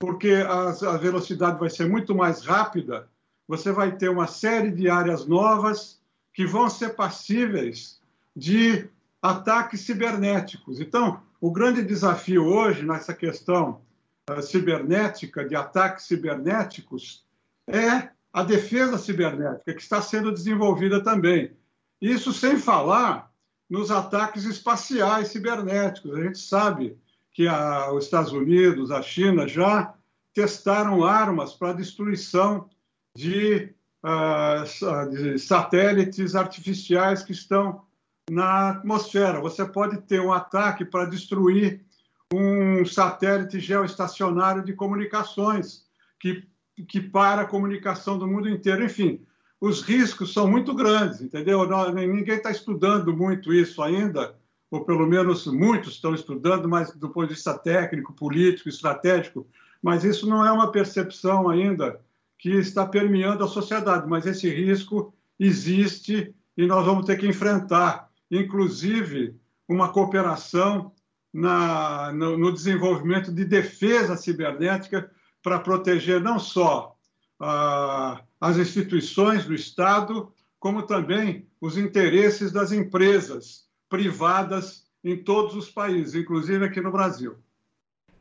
[0.00, 3.08] porque a, velocidade vai ser muito mais rápida.
[3.46, 6.00] Você vai ter uma série de áreas novas
[6.32, 8.00] que vão ser passíveis
[8.34, 8.88] de
[9.22, 10.80] ataques cibernéticos.
[10.80, 13.82] Então, o grande desafio hoje nessa questão
[14.28, 17.24] uh, cibernética, de ataques cibernéticos,
[17.68, 21.56] é a defesa cibernética, que está sendo desenvolvida também.
[22.00, 23.30] Isso sem falar
[23.70, 26.12] nos ataques espaciais cibernéticos.
[26.12, 26.98] A gente sabe
[27.32, 29.94] que a, os Estados Unidos, a China já
[30.34, 32.68] testaram armas para destruição
[33.16, 37.82] de, uh, de satélites artificiais que estão
[38.28, 39.40] na atmosfera.
[39.40, 41.84] Você pode ter um ataque para destruir
[42.32, 45.84] um satélite geoestacionário de comunicações
[46.18, 46.48] que
[46.82, 48.84] que para a comunicação do mundo inteiro.
[48.84, 49.20] Enfim,
[49.60, 51.66] os riscos são muito grandes, entendeu?
[51.92, 54.36] Ninguém está estudando muito isso ainda,
[54.70, 59.46] ou pelo menos muitos estão estudando, mas do ponto de vista técnico, político, estratégico,
[59.82, 62.00] mas isso não é uma percepção ainda
[62.38, 68.08] que está permeando a sociedade, mas esse risco existe e nós vamos ter que enfrentar,
[68.30, 69.34] inclusive
[69.68, 70.92] uma cooperação
[71.32, 75.10] na, no, no desenvolvimento de defesa cibernética
[75.44, 76.96] para proteger não só
[77.38, 85.70] ah, as instituições do Estado, como também os interesses das empresas privadas em todos os
[85.70, 87.36] países, inclusive aqui no Brasil.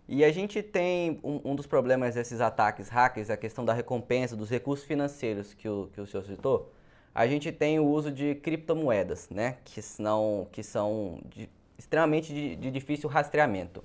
[0.06, 4.36] E a gente tem um, um, dos problemas desses ataques hackers, a questão da recompensa,
[4.36, 6.74] dos recursos financeiros que o, que o senhor citou.
[7.16, 12.58] A gente tem o uso de criptomoedas, né, que, são, que são de, extremamente de,
[12.58, 13.82] de difícil rastreamento.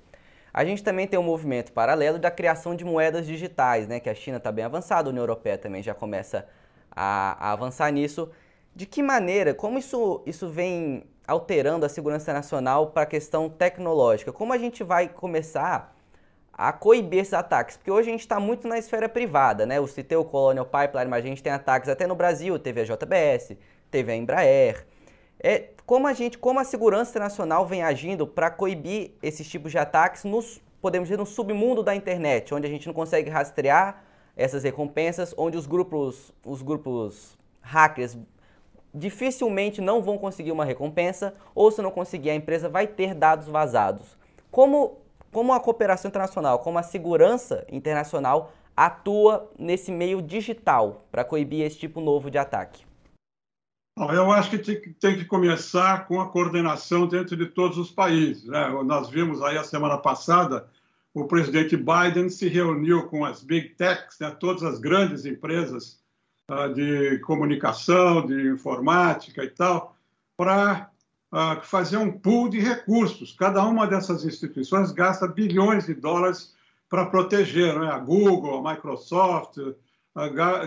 [0.53, 4.15] A gente também tem um movimento paralelo da criação de moedas digitais, né, que a
[4.15, 6.47] China está bem avançada, a União Europeia também já começa
[6.91, 8.29] a, a, avançar nisso.
[8.75, 14.31] De que maneira, como isso, isso vem alterando a segurança nacional para a questão tecnológica?
[14.31, 15.95] Como a gente vai começar
[16.53, 17.77] a coibir esses ataques?
[17.77, 19.77] Porque hoje a gente está muito na esfera privada, né?
[19.77, 22.83] Eu citei o Colonial Pipeline, mas a gente tem ataques até no Brasil, teve a
[22.83, 23.57] JBS,
[23.91, 24.85] teve a Embraer.
[25.41, 29.79] É, como a gente, como a segurança nacional vem agindo para coibir esses tipos de
[29.79, 34.03] ataques nos, podemos dizer, no submundo da internet, onde a gente não consegue rastrear
[34.37, 38.15] essas recompensas, onde os grupos, os grupos hackers
[38.93, 43.47] dificilmente não vão conseguir uma recompensa, ou se não conseguir, a empresa vai ter dados
[43.47, 44.15] vazados.
[44.51, 44.99] Como,
[45.31, 51.79] como a cooperação internacional, como a segurança internacional atua nesse meio digital para coibir esse
[51.79, 52.88] tipo novo de ataque?
[54.07, 54.57] Eu acho que
[54.93, 58.45] tem que começar com a coordenação dentro de todos os países.
[58.45, 58.69] Né?
[58.85, 60.69] Nós vimos aí a semana passada
[61.13, 64.31] o presidente Biden se reuniu com as big techs, né?
[64.39, 65.99] todas as grandes empresas
[66.49, 69.97] uh, de comunicação, de informática e tal,
[70.37, 70.89] para
[71.33, 73.35] uh, fazer um pool de recursos.
[73.37, 76.55] Cada uma dessas instituições gasta bilhões de dólares
[76.87, 77.77] para proteger.
[77.77, 77.87] Né?
[77.87, 79.75] A Google, a Microsoft uh,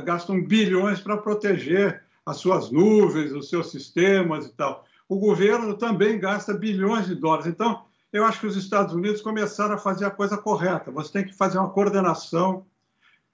[0.04, 4.84] gastam bilhões para proteger as suas nuvens, os seus sistemas e tal.
[5.08, 7.46] O governo também gasta bilhões de dólares.
[7.46, 10.90] Então, eu acho que os Estados Unidos começaram a fazer a coisa correta.
[10.90, 12.66] Você tem que fazer uma coordenação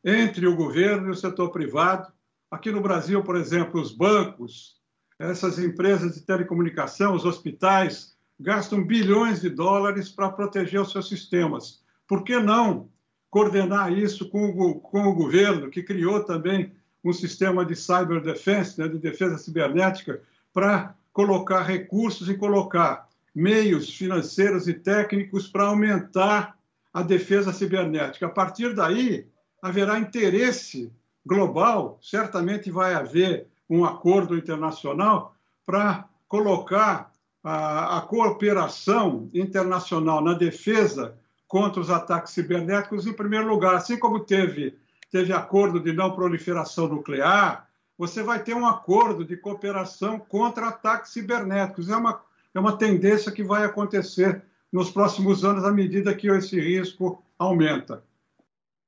[0.05, 2.11] entre o governo e o setor privado.
[2.51, 4.77] Aqui no Brasil, por exemplo, os bancos,
[5.18, 11.83] essas empresas de telecomunicação, os hospitais, gastam bilhões de dólares para proteger os seus sistemas.
[12.07, 12.88] Por que não
[13.29, 16.72] coordenar isso com o, com o governo, que criou também
[17.04, 20.20] um sistema de cyber defense, né, de defesa cibernética,
[20.52, 26.56] para colocar recursos e colocar meios financeiros e técnicos para aumentar
[26.92, 28.26] a defesa cibernética.
[28.26, 29.26] A partir daí,
[29.62, 30.92] haverá interesse
[31.24, 35.34] global, certamente vai haver um acordo internacional
[35.66, 37.12] para colocar
[37.44, 44.20] a, a, cooperação internacional na defesa contra os ataques cibernéticos em primeiro lugar, assim como
[44.20, 44.76] teve
[45.11, 51.12] teve acordo de não proliferação nuclear, você vai ter um acordo de cooperação contra ataques
[51.12, 51.90] cibernéticos.
[51.90, 52.23] É uma,
[52.55, 54.42] é uma tendência que vai acontecer
[54.73, 58.03] nos próximos anos à medida que esse risco aumenta.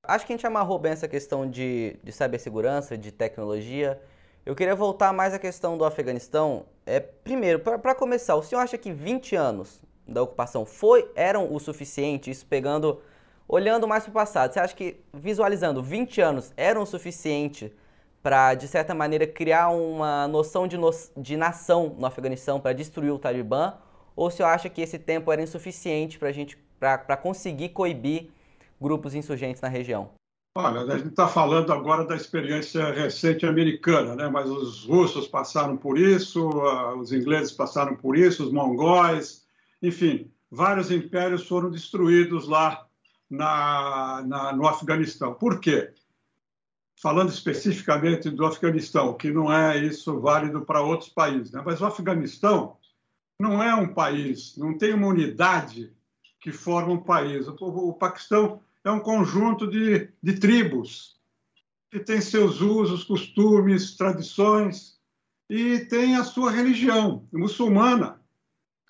[0.02, 4.00] Acho que a gente amarrou bem essa questão de, de cibersegurança, de tecnologia.
[4.46, 6.66] Eu queria voltar mais à questão do Afeganistão.
[6.86, 11.60] É, primeiro, para começar, o senhor acha que 20 anos da ocupação foi, eram o
[11.60, 13.00] suficiente, isso pegando
[13.52, 17.72] Olhando mais para o passado, você acha que visualizando 20 anos eram suficiente
[18.22, 20.88] para, de certa maneira, criar uma noção de, no...
[21.16, 23.74] de nação no Afeganistão para destruir o Talibã?
[24.14, 28.30] Ou você acha que esse tempo era insuficiente para gente para conseguir coibir
[28.80, 30.12] grupos insurgentes na região?
[30.56, 34.28] Olha, a gente está falando agora da experiência recente americana, né?
[34.28, 36.48] mas os russos passaram por isso,
[37.00, 39.44] os ingleses passaram por isso, os mongóis,
[39.82, 42.86] enfim, vários impérios foram destruídos lá
[43.30, 45.34] na, na, no Afeganistão.
[45.34, 45.94] Por quê?
[47.00, 51.62] Falando especificamente do Afeganistão, que não é isso válido para outros países, né?
[51.64, 52.76] mas o Afeganistão
[53.38, 55.94] não é um país, não tem uma unidade
[56.40, 57.46] que forma um país.
[57.48, 61.18] O, o Paquistão é um conjunto de, de tribos
[61.90, 64.98] que tem seus usos, costumes, tradições
[65.48, 68.20] e tem a sua religião muçulmana.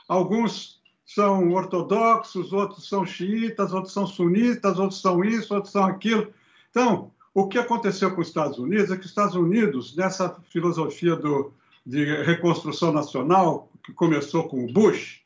[0.09, 0.80] Alguns
[1.14, 6.33] são ortodoxos, outros são xiitas, outros são sunitas, outros são isso, outros são aquilo.
[6.70, 11.16] Então, o que aconteceu com os Estados Unidos é que os Estados Unidos, nessa filosofia
[11.16, 11.53] do,
[11.85, 15.20] de reconstrução nacional, que começou com o Bush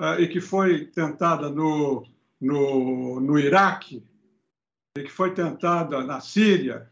[0.00, 2.04] uh, e que foi tentada no,
[2.40, 4.02] no, no Iraque,
[4.98, 6.90] e que foi tentada na Síria,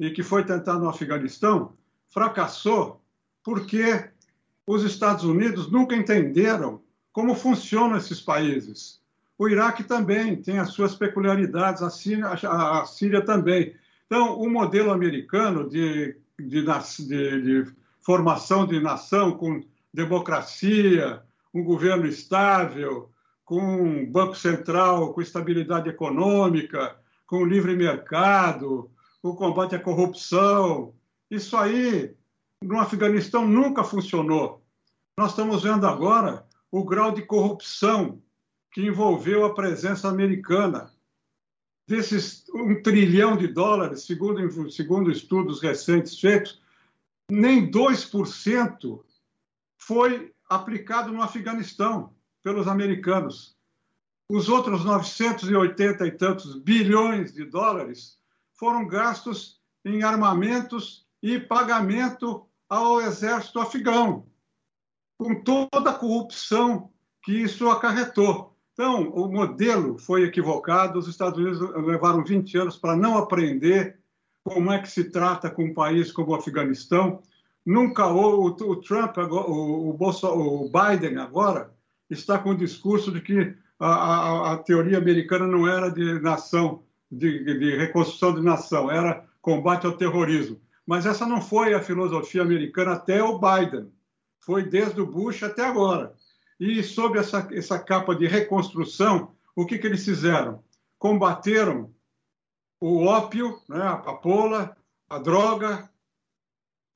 [0.00, 1.72] e que foi tentada no Afeganistão,
[2.08, 3.02] fracassou
[3.42, 4.08] porque
[4.64, 6.80] os Estados Unidos nunca entenderam
[7.12, 9.00] como funcionam esses países.
[9.38, 13.74] O Iraque também tem as suas peculiaridades, a Síria, a Síria também.
[14.06, 21.22] Então, o modelo americano de, de, de, de formação de nação com democracia,
[21.54, 23.10] um governo estável,
[23.44, 26.96] com um banco central com estabilidade econômica,
[27.26, 28.90] com livre mercado,
[29.22, 30.92] com combate à corrupção.
[31.30, 32.14] Isso aí,
[32.62, 34.62] no Afeganistão, nunca funcionou.
[35.16, 38.22] Nós estamos vendo agora o grau de corrupção
[38.70, 40.92] que envolveu a presença americana.
[41.86, 46.60] Desses um trilhão de dólares, segundo, segundo estudos recentes feitos,
[47.30, 49.02] nem 2%
[49.78, 53.56] foi aplicado no Afeganistão pelos americanos.
[54.30, 58.18] os outros 980 e tantos bilhões de dólares
[58.52, 64.26] foram gastos em armamentos e pagamento ao exército afegão,
[65.18, 66.90] com toda a corrupção
[67.24, 68.56] que isso acarretou.
[68.72, 73.98] Então, o modelo foi equivocado, os Estados Unidos levaram 20 anos para não aprender
[74.44, 77.20] como é que se trata com um país como o Afeganistão.
[77.66, 81.74] Nunca o, o Trump, o, o, o, Biden agora,
[82.08, 86.84] está com o discurso de que a, a, a teoria americana não era de nação,
[87.10, 90.60] de, de reconstrução de nação, era combate ao terrorismo.
[90.86, 93.90] Mas essa não foi a filosofia americana até o Biden.
[94.40, 96.14] Foi desde o Bush até agora.
[96.58, 100.64] E sob essa, essa capa de reconstrução, o que, que eles fizeram?
[100.98, 101.94] Combateram
[102.80, 104.76] o ópio, né, a papoula,
[105.08, 105.88] a droga,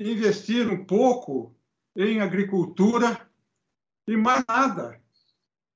[0.01, 1.55] investiram um pouco
[1.97, 3.29] em agricultura
[4.07, 5.01] e mais nada.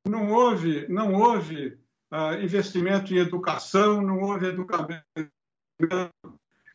[0.07, 1.79] Não houve, não houve
[2.13, 5.03] uh, investimento em educação, não houve educação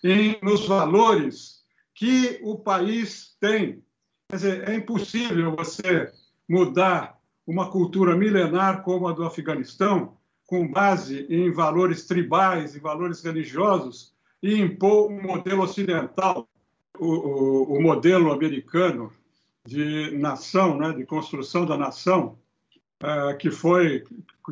[0.03, 1.63] em, nos valores
[1.93, 3.83] que o país tem.
[4.31, 6.09] Quer dizer, é impossível você
[6.47, 10.15] mudar uma cultura milenar como a do Afeganistão,
[10.47, 16.47] com base em valores tribais e valores religiosos, e impor um modelo ocidental,
[16.97, 19.11] o, o, o modelo americano
[19.65, 22.39] de nação, né, de construção da nação,
[23.03, 24.05] uh, que foi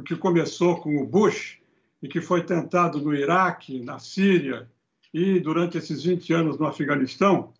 [0.05, 1.57] que começou com o Bush
[2.03, 4.69] e que foi tentado no Iraque, na Síria
[5.13, 7.53] e durante esses 20 anos no Afeganistão,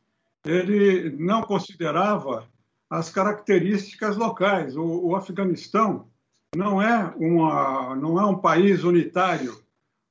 [0.45, 2.47] ele não considerava
[2.89, 4.75] as características locais.
[4.75, 6.07] O, o Afeganistão
[6.55, 9.61] não é, uma, não é um país unitário.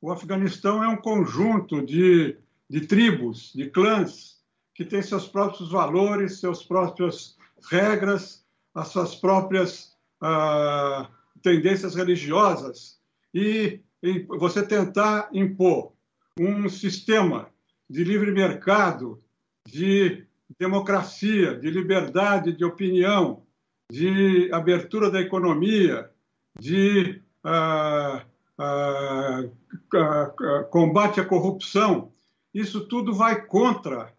[0.01, 2.37] O Afeganistão é um conjunto de,
[2.71, 4.39] de tribos, de clãs,
[4.75, 7.37] que têm seus próprios valores, suas próprias
[7.69, 11.09] regras, as suas próprias ah,
[11.43, 13.01] tendências religiosas.
[13.35, 15.93] E, e você tentar impor
[16.39, 17.49] um sistema
[17.91, 19.21] de livre mercado,
[19.69, 20.25] de
[20.59, 23.43] democracia, de liberdade de opinião,
[23.91, 26.11] de abertura da economia,
[26.59, 28.21] de uh,
[28.59, 32.11] uh, uh, combate à corrupção,
[32.53, 34.13] isso tudo vai contra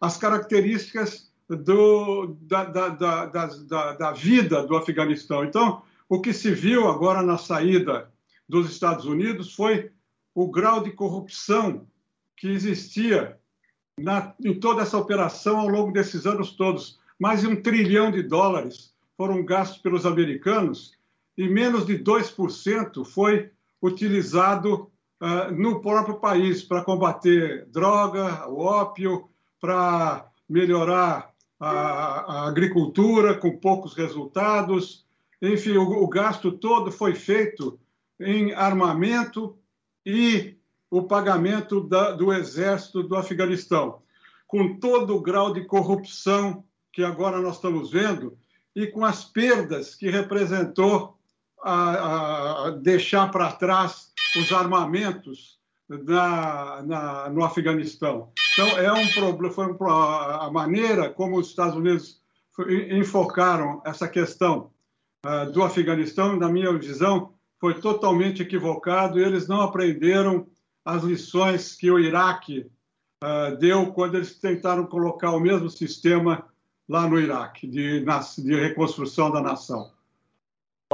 [0.00, 5.44] as características do, da, da, da, da, vida do Afeganistão.
[5.44, 8.10] Então, o que se viu agora na saída
[8.46, 9.90] dos Estados Unidos foi
[10.34, 11.86] o grau de corrupção
[12.36, 13.39] que existia
[14.00, 16.98] na, em toda essa operação ao longo desses anos todos.
[17.18, 20.96] Mais de um trilhão de dólares foram gastos pelos americanos
[21.36, 23.50] e menos de 2% foi
[23.82, 24.90] utilizado
[25.20, 29.28] uh, no próprio país para combater droga, o ópio,
[29.60, 35.04] para melhorar a, a, agricultura com poucos resultados.
[35.40, 37.78] Enfim, o, o gasto todo foi feito
[38.18, 39.56] em armamento
[40.04, 40.56] e
[40.90, 44.02] o pagamento da, do exército do Afeganistão.
[44.46, 48.36] Com todo o grau de corrupção que agora nós estamos vendo
[48.74, 51.16] e com as perdas que representou
[51.62, 58.32] a, a deixar para trás os armamentos na, na, no Afeganistão.
[58.52, 62.20] Então, é um problema, foi um, a maneira como os Estados Unidos
[62.90, 64.70] enfocaram essa questão
[65.24, 69.18] uh, do Afeganistão, na minha visão, foi totalmente equivocado.
[69.18, 70.46] Eles não aprenderam
[70.90, 72.70] as lições que o Iraque
[73.22, 76.48] uh, deu quando eles tentaram colocar o mesmo sistema
[76.88, 78.04] lá no Iraque, de,
[78.38, 79.92] de reconstrução da nação.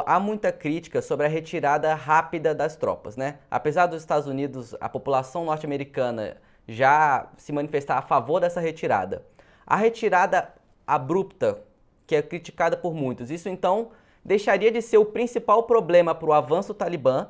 [0.05, 3.39] Há muita crítica sobre a retirada rápida das tropas, né?
[3.51, 6.37] Apesar dos Estados Unidos, a população norte-americana
[6.69, 9.25] já se manifestar a favor dessa retirada.
[9.67, 10.53] A retirada
[10.87, 11.63] abrupta,
[12.07, 13.91] que é criticada por muitos, isso então
[14.23, 17.29] deixaria de ser o principal problema para o avanço talibã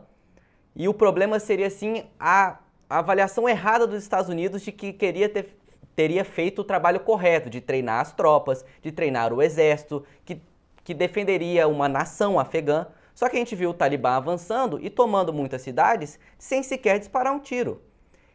[0.77, 2.59] e o problema seria sim a,
[2.89, 5.57] avaliação errada dos Estados Unidos de que queria ter,
[5.97, 10.41] teria feito o trabalho correto de treinar as tropas, de treinar o exército, que,
[10.85, 12.87] que defenderia uma nação afegã.
[13.15, 17.33] Só que a gente viu o Talibã avançando e tomando muitas cidades sem sequer disparar
[17.33, 17.81] um tiro.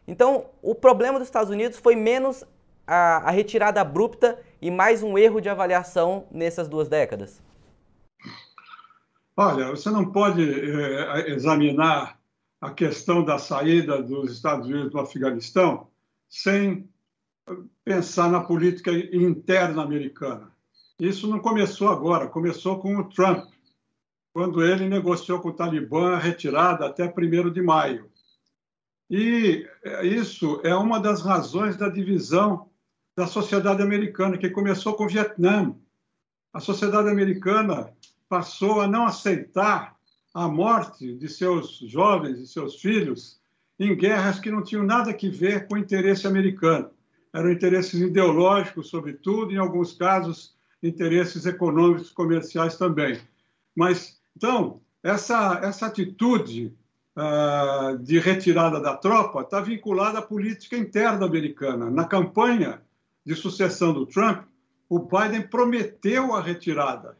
[0.06, 2.44] Então, o problema dos Estados Unidos foi menos
[2.84, 7.40] a, a retirada abrupta e mais um erro de avaliação nessas duas décadas.
[9.36, 12.20] Olha, você não pode é, examinar
[12.62, 15.88] a questão da saída dos Estados Unidos do Afeganistão
[16.28, 16.88] sem
[17.84, 20.52] pensar na política interna americana.
[20.96, 23.50] Isso não começou agora, começou com o Trump,
[24.32, 28.08] quando ele negociou com o Talibã a retirada até 1 de maio.
[29.10, 29.66] E
[30.04, 32.70] isso é uma das razões da divisão
[33.16, 35.74] da sociedade americana, que começou com o Vietnã.
[36.52, 37.92] A sociedade americana
[38.28, 39.91] passou a não aceitar
[40.34, 43.40] a morte de seus jovens e seus filhos
[43.78, 46.90] em guerras que não tinham nada a ver com o interesse americano.
[47.32, 53.18] Eram interesses ideológicos, sobretudo, em alguns casos, interesses econômicos comerciais também.
[53.74, 56.76] Mas, então, essa, essa atitude
[57.16, 61.90] uh, de retirada da tropa está vinculada à política interna americana.
[61.90, 62.82] Na campanha
[63.24, 64.44] de sucessão do Trump,
[64.88, 67.16] o Biden prometeu a retirada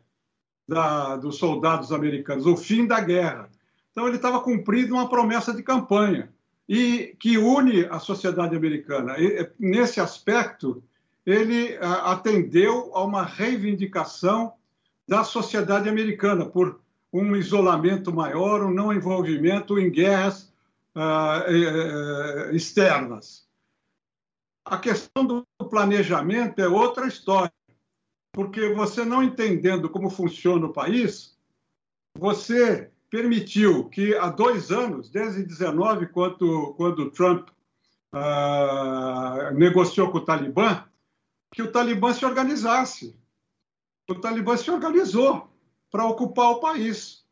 [0.73, 3.49] da, dos soldados americanos, o fim da guerra.
[3.91, 6.33] Então, ele estava cumprindo uma promessa de campanha
[6.68, 9.18] e que une a sociedade americana.
[9.18, 10.83] E, nesse aspecto,
[11.27, 14.55] ele a, atendeu a uma reivindicação
[15.07, 16.81] da sociedade americana por
[17.12, 20.51] um isolamento maior, um não envolvimento em guerras
[20.97, 23.47] uh, externas.
[24.64, 27.53] A questão do planejamento é outra história
[28.33, 31.37] porque você não entendendo como funciona o país,
[32.18, 37.51] você permitiu que há dois anos, desde 19, quando, quando Trump
[38.14, 40.85] uh, negociou com o Talibã,
[41.53, 43.14] que o Talibã se organizasse.
[44.09, 45.51] O Talibã se organizou
[45.91, 47.26] para ocupar o país,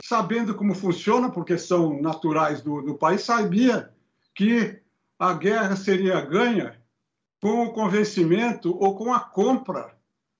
[0.00, 3.92] sabendo como funciona, porque são naturais do, do país, sabia
[4.32, 4.80] que
[5.18, 6.80] a guerra seria ganha
[7.42, 9.95] com o convencimento ou com a compra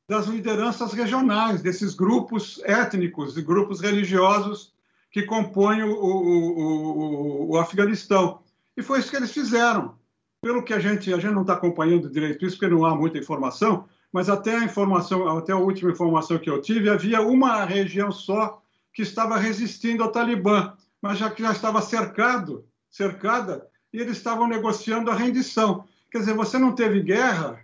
[0.09, 4.73] das lideranças regionais, desses grupos étnicos e grupos religiosos
[5.11, 8.41] que compõem o, o, o, o, Afeganistão.
[8.77, 9.97] E foi isso que eles fizeram.
[10.41, 13.19] Pelo que a gente, a gente não está acompanhando direito isso, porque não há muita
[13.19, 18.13] informação, mas até a informação, até a última informação que eu tive, havia uma região
[18.13, 24.19] só que estava resistindo ao Talibã, mas já que já estava cercado, cercada, e eles
[24.19, 25.85] estavam negociando a rendição.
[26.11, 27.61] Quer dizer, você não teve guerra,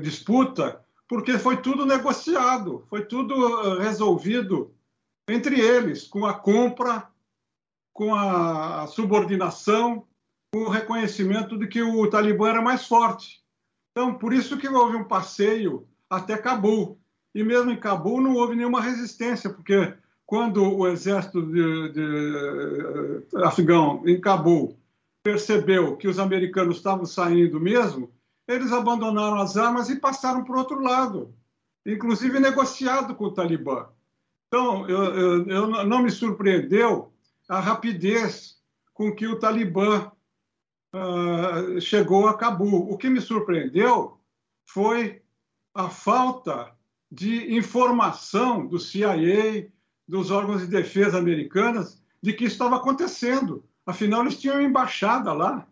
[0.00, 0.80] disputa,
[1.10, 4.72] porque foi tudo negociado, foi tudo eh, resolvido
[5.28, 7.08] entre eles, com a compra,
[7.92, 10.06] com a subordinação,
[10.54, 13.42] com o reconhecimento de que o Talibã era mais forte.
[13.90, 16.96] Então, por isso que houve um passeio até Cabul.
[17.34, 19.92] E mesmo em Cabul não houve nenhuma resistência, porque
[20.24, 24.78] quando o exército de, de, de, afegão em Cabul
[25.24, 28.12] percebeu que os americanos estavam saindo mesmo,
[28.50, 31.34] eles abandonaram as armas e passaram para o outro lado,
[31.86, 33.88] inclusive negociado com o Talibã.
[34.48, 37.12] Então, eu, eu, eu não me surpreendeu
[37.48, 38.58] a rapidez
[38.92, 40.10] com que o Talibã
[40.94, 42.90] uh, chegou a Cabul.
[42.90, 44.18] O que me surpreendeu
[44.66, 45.22] foi
[45.72, 46.74] a falta
[47.10, 49.70] de informação do CIA,
[50.06, 53.64] dos órgãos de defesa americanas, de que estava acontecendo.
[53.86, 55.66] Afinal, eles tinham embaixada lá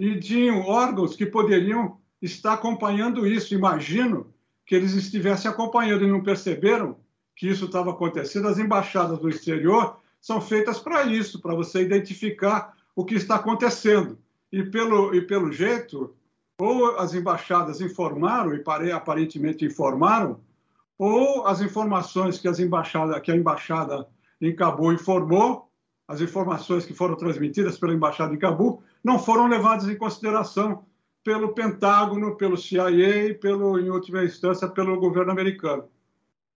[0.00, 3.54] e tinham órgãos que poderiam estar acompanhando isso.
[3.54, 4.32] Imagino
[4.64, 6.96] que eles estivessem acompanhando e não perceberam
[7.34, 8.48] que isso estava acontecendo.
[8.48, 14.18] As embaixadas do exterior são feitas para isso, para você identificar o que está acontecendo.
[14.50, 16.14] E pelo, e pelo jeito,
[16.58, 20.40] ou as embaixadas informaram, e aparentemente informaram,
[20.98, 24.08] ou as informações que, as embaixada, que a embaixada
[24.40, 25.70] em Cabul informou,
[26.08, 30.84] as informações que foram transmitidas pela embaixada em Cabul, não foram levadas em consideração
[31.22, 35.88] pelo Pentágono, pelo CIA e, pelo, em última instância, pelo governo americano.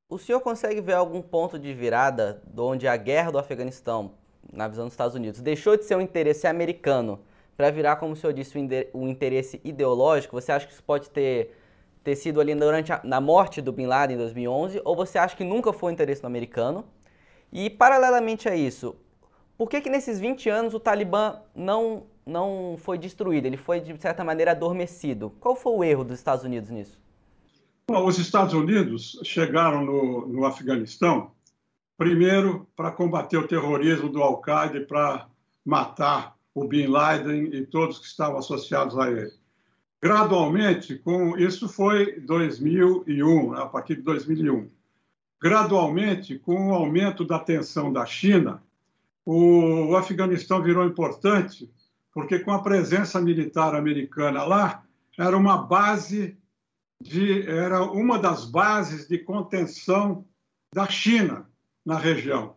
[0.08, 4.14] O senhor consegue ver algum ponto de virada onde a guerra do Afeganistão,
[4.52, 7.20] na visão dos Estados Unidos, deixou de ser um interesse americano
[7.56, 8.58] para virar, como o senhor disse,
[8.92, 10.40] um interesse ideológico?
[10.40, 11.56] Você acha que isso pode ter,
[12.02, 14.80] ter sido ali durante a, na morte do Bin Laden em 2011?
[14.84, 16.84] Ou você acha que nunca foi um interesse americano?
[17.52, 18.96] E, paralelamente a isso,
[19.60, 23.46] por que, que nesses 20 anos o Talibã não, não foi destruído?
[23.46, 25.30] Ele foi, de certa maneira, adormecido.
[25.40, 27.00] Qual foi o erro dos Estados Unidos nisso?
[27.88, 31.32] Bom, os Estados Unidos chegaram no, no Afeganistão,
[31.98, 35.26] primeiro, para combater o terrorismo do Al-Qaeda e para
[35.64, 39.32] matar o Bin Laden e todos que estavam associados a ele.
[40.02, 44.70] Gradualmente, com isso foi 2001, a partir de 2001.
[45.42, 48.62] Gradualmente, com o aumento da tensão da China,
[49.24, 51.68] o Afeganistão virou importante
[52.12, 54.82] porque com a presença militar americana lá
[55.18, 56.36] era uma base
[57.00, 60.24] de era uma das bases de contenção
[60.74, 61.48] da China
[61.84, 62.56] na região.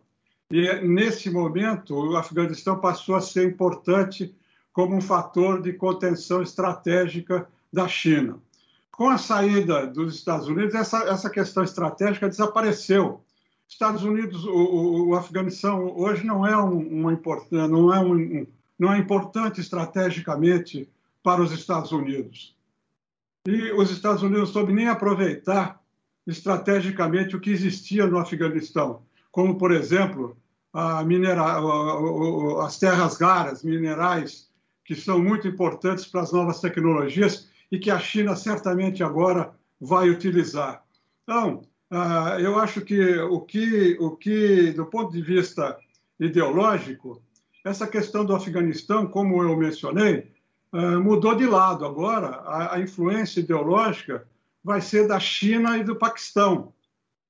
[0.50, 4.34] E nesse momento o Afeganistão passou a ser importante
[4.72, 8.38] como um fator de contenção estratégica da China.
[8.90, 13.24] Com a saída dos Estados Unidos, essa, essa questão estratégica desapareceu.
[13.68, 17.20] Estados Unidos, o, o Afeganistão hoje não é um, uma
[17.68, 18.46] não é um,
[18.78, 20.88] não é importante estrategicamente
[21.22, 22.54] para os Estados Unidos.
[23.46, 25.80] E os Estados Unidos soube nem aproveitar
[26.26, 30.36] estrategicamente o que existia no Afeganistão, como por exemplo
[31.06, 31.60] minera,
[32.64, 34.50] as terras raras, minerais,
[34.84, 40.10] que são muito importantes para as novas tecnologias e que a China certamente agora vai
[40.10, 40.84] utilizar.
[41.22, 45.78] Então, ah, eu acho que o que, o que, do ponto de vista
[46.18, 47.22] ideológico,
[47.64, 50.30] essa questão do Afeganistão, como eu mencionei,
[50.70, 51.86] ah, mudou de lado.
[51.86, 54.26] Agora, a, influência ideológica
[54.62, 56.72] vai ser da China e do Paquistão.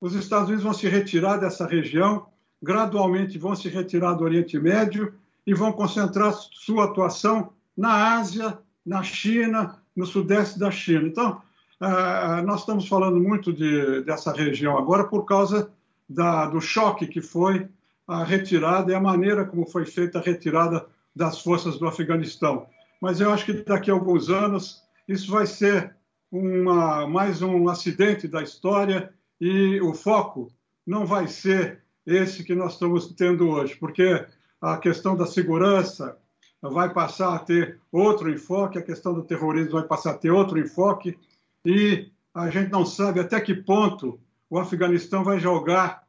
[0.00, 2.26] Os Estados Unidos vão se retirar dessa região,
[2.62, 5.14] gradualmente vão se retirar do Oriente Médio
[5.46, 11.06] e vão concentrar sua atuação na Ásia, na China, no sudeste da China.
[11.06, 11.40] Então,
[11.78, 15.70] ah, nós estamos falando muito de, dessa região agora por causa
[16.08, 17.68] da, do choque que foi
[18.06, 22.66] a retirada e a maneira como foi feita a retirada das forças do Afeganistão.
[23.00, 25.94] Mas eu acho que daqui a alguns anos isso vai ser
[26.30, 30.50] uma, mais um acidente da história e o foco
[30.86, 34.26] não vai ser esse que nós estamos tendo hoje, porque
[34.60, 36.18] a questão da segurança
[36.60, 40.58] vai passar a ter outro enfoque, a questão do terrorismo vai passar a ter outro
[40.58, 41.18] enfoque,
[41.64, 44.18] e a gente não sabe até que ponto
[44.50, 46.03] o Afeganistão vai jogar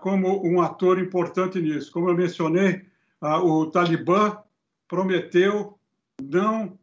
[0.00, 1.92] como um ator importante nisso.
[1.92, 2.86] Como eu mencionei,
[3.20, 4.38] ah, o Talibã
[4.86, 5.78] prometeu
[6.22, 6.78] não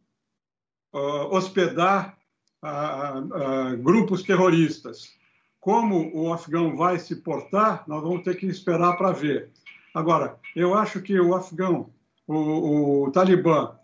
[0.92, 2.16] ah, hospedar
[2.62, 5.14] ah, ah, grupos terroristas.
[5.60, 9.50] Como o afegão vai se portar, nós vamos ter que esperar para ver.
[9.92, 11.90] Agora, eu acho que o afegão,
[12.26, 13.74] o, o Talibã,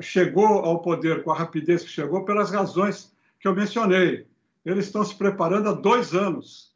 [0.00, 4.26] chegou ao poder com a rapidez que chegou pelas razões que eu mencionei.
[4.64, 6.75] Eles estão se preparando há dois anos.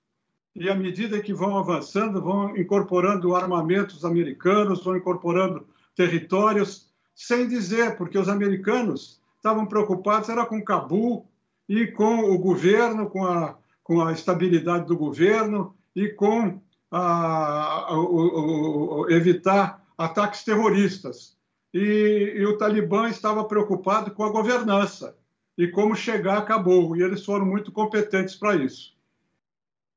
[0.55, 7.97] E à medida que vão avançando, vão incorporando armamentos americanos, vão incorporando territórios, sem dizer,
[7.97, 11.27] porque os americanos estavam preocupados era com Cabul
[11.69, 17.95] e com o governo, com a, com a estabilidade do governo e com a, a,
[17.95, 21.37] a, evitar ataques terroristas
[21.73, 25.17] e, e o Talibã estava preocupado com a governança
[25.57, 26.97] e como chegar acabou.
[26.97, 28.95] E eles foram muito competentes para isso.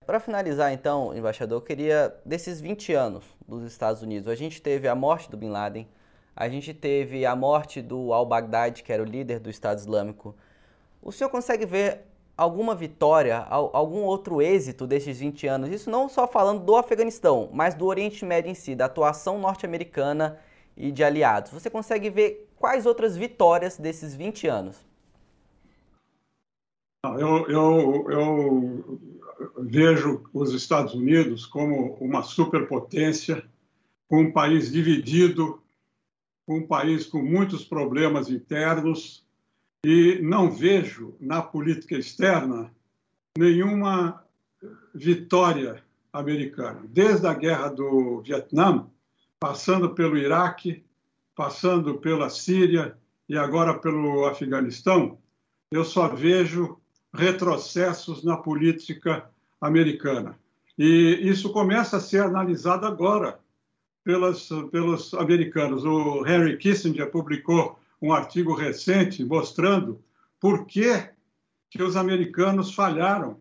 [0.05, 4.87] Para finalizar, então, embaixador, eu queria, desses 20 anos dos Estados Unidos, a gente teve
[4.87, 5.87] a morte do Bin Laden,
[6.35, 10.35] a gente teve a morte do al-Baghdadi, que era o líder do Estado Islâmico.
[11.01, 12.01] O senhor consegue ver
[12.35, 15.69] alguma vitória, algum outro êxito desses 20 anos?
[15.69, 20.39] Isso não só falando do Afeganistão, mas do Oriente Médio em si, da atuação norte-americana
[20.75, 21.51] e de aliados.
[21.51, 24.83] Você consegue ver quais outras vitórias desses 20 anos?
[27.05, 28.99] Eu, eu, eu
[29.57, 33.43] vejo os Estados Unidos como uma superpotência,
[34.09, 35.61] um país dividido,
[36.47, 39.23] um país com muitos problemas internos,
[39.85, 42.71] e não vejo na política externa
[43.37, 44.23] nenhuma
[44.93, 46.81] vitória americana.
[46.87, 48.87] Desde a guerra do Vietnã,
[49.39, 50.85] passando pelo Iraque,
[51.35, 55.17] passando pela Síria e agora pelo Afeganistão,
[55.71, 56.77] eu só vejo
[57.13, 59.29] retrocessos na política
[59.61, 60.37] americana.
[60.77, 63.39] E isso começa a ser analisado agora
[64.03, 65.85] pelos, pelos americanos.
[65.85, 70.01] O Henry Kissinger publicou um artigo recente mostrando
[70.39, 71.09] por que,
[71.69, 73.37] que os americanos falharam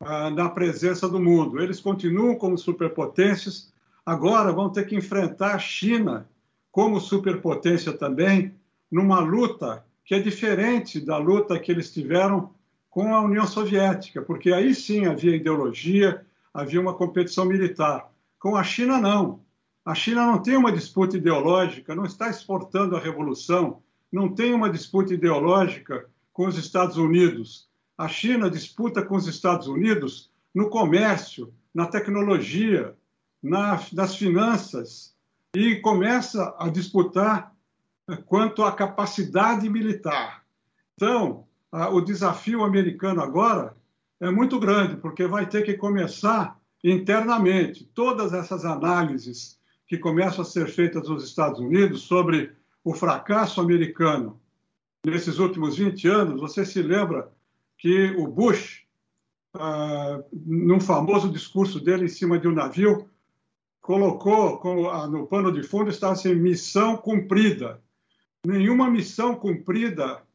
[0.00, 1.62] ah, na presença do mundo.
[1.62, 3.72] Eles continuam como superpotências,
[4.04, 6.28] agora vão ter que enfrentar a China
[6.72, 8.54] como superpotência também,
[8.90, 12.50] numa luta que é diferente da luta que eles tiveram
[12.96, 16.24] com a União Soviética, porque aí sim havia ideologia,
[16.54, 18.10] havia uma competição militar.
[18.38, 19.42] Com a China, não.
[19.84, 24.70] A China não tem uma disputa ideológica, não está exportando a revolução, não tem uma
[24.70, 27.68] disputa ideológica com os Estados Unidos.
[27.98, 32.94] A China disputa com os Estados Unidos no comércio, na tecnologia,
[33.42, 35.14] na, nas finanças
[35.54, 37.52] e começa a disputar
[38.24, 40.46] quanto à capacidade militar.
[40.94, 41.45] Então,
[41.76, 43.76] a, o desafio americano agora
[44.18, 50.44] é muito grande, porque vai ter que começar internamente todas essas análises que começam a
[50.44, 52.52] ser feitas nos Estados Unidos sobre
[52.82, 54.40] o fracasso americano
[55.04, 56.40] nesses últimos 20 anos.
[56.40, 57.30] Você se lembra
[57.76, 58.86] que o Bush,
[59.52, 63.06] ah, num famoso discurso dele em cima de um navio,
[63.82, 64.60] colocou
[65.08, 67.82] no pano de fundo estava assim, missão cumprida.
[68.44, 70.25] Nenhuma missão cumprida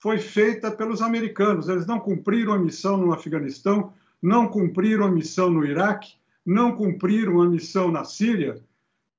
[0.00, 1.68] foi feita pelos americanos.
[1.68, 7.40] Eles não cumpriram a missão no Afeganistão, não cumpriram a missão no Iraque, não cumpriram
[7.40, 8.62] a missão na Síria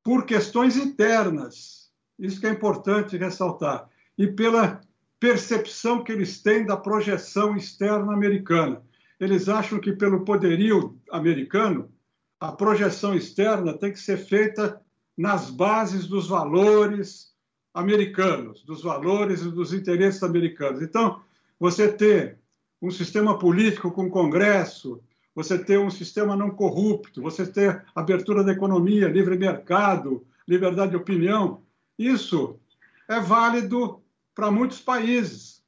[0.03, 1.91] por questões internas.
[2.17, 3.88] Isso que é importante ressaltar.
[4.17, 4.82] E pela
[5.19, 8.82] percepção que eles têm da projeção externa americana.
[9.19, 11.91] Eles acham que pelo poderio americano
[12.39, 14.82] a projeção externa tem que ser feita
[15.15, 17.30] nas bases dos valores
[17.74, 20.82] americanos, dos valores e dos interesses americanos.
[20.82, 21.22] Então,
[21.59, 22.38] você ter
[22.82, 25.01] um sistema político com Congresso,
[25.34, 30.97] você ter um sistema não corrupto, você ter abertura da economia, livre mercado, liberdade de
[30.97, 31.61] opinião,
[31.97, 32.59] isso
[33.07, 34.01] é válido
[34.34, 35.61] para muitos países,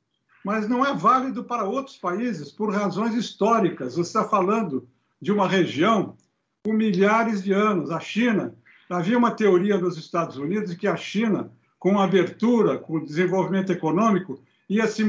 [0.44, 3.96] mas não é válido para outros países por razões históricas.
[3.96, 4.88] Você está falando
[5.22, 6.18] de uma região
[6.64, 7.92] com milhares de anos.
[7.92, 8.56] A China,
[8.90, 11.52] havia uma teoria nos Estados Unidos que a China,
[11.84, 15.04] com abertura, com desenvolvimento econômico, ia se,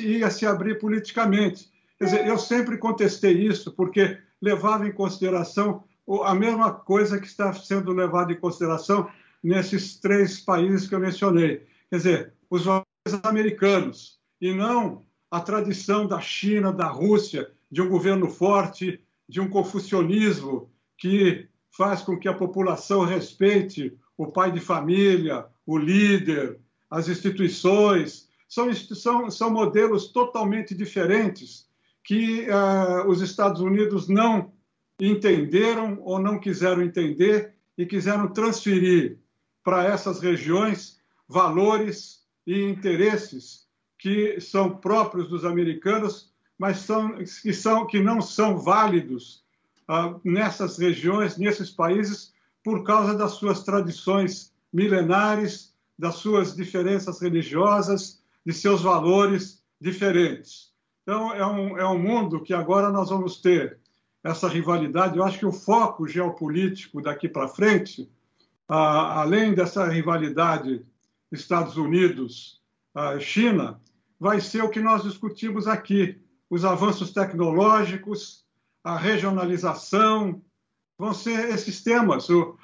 [0.00, 1.68] ia se abrir politicamente.
[1.98, 5.82] Quer dizer, eu sempre contestei isso, porque levava em consideração
[6.22, 9.10] a mesma coisa que está sendo levada em consideração
[9.42, 11.66] nesses três países que eu mencionei.
[11.90, 12.86] Quer dizer, os valores
[13.24, 19.50] americanos, e não a tradição da China, da Rússia, de um governo forte, de um
[19.50, 26.58] confucionismo que faz com que a população respeite o pai de família, o líder,
[26.90, 28.28] as instituições.
[28.48, 31.68] São, são, são modelos totalmente diferentes
[32.02, 34.52] que uh, os Estados Unidos não
[34.98, 39.18] entenderam ou não quiseram entender e quiseram transferir
[39.62, 40.98] para essas regiões
[41.28, 48.58] valores e interesses que são próprios dos americanos, mas são, que, são, que não são
[48.58, 49.44] válidos
[49.86, 52.32] ah, nessas regiões, nesses países,
[52.64, 60.70] por causa das suas tradições milenares, das suas diferenças religiosas, de seus valores diferentes.
[61.02, 63.78] Então, é um, é um mundo que agora nós vamos ter
[64.22, 65.16] essa rivalidade.
[65.16, 68.10] Eu acho que o foco geopolítico daqui para frente
[68.70, 70.86] além dessa rivalidade
[71.32, 73.80] Estados Unidos-China,
[74.18, 78.44] vai ser o que nós discutimos aqui: os avanços tecnológicos,
[78.84, 80.40] a regionalização,
[80.96, 82.56] vão ser esses temas, o,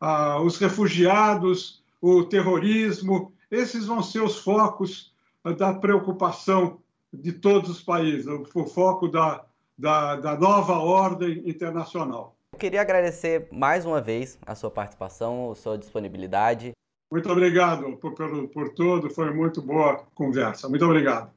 [0.00, 5.12] a, os refugiados, o terrorismo, esses vão ser os focos
[5.56, 6.78] da preocupação
[7.12, 9.44] de todos os países, o, foco da,
[9.76, 12.36] da, da nova ordem internacional.
[12.58, 16.72] Queria agradecer mais uma vez a sua participação, a sua disponibilidade.
[17.10, 20.68] Muito obrigado por, por, por tudo, foi muito boa conversa.
[20.68, 21.30] Muito obrigado.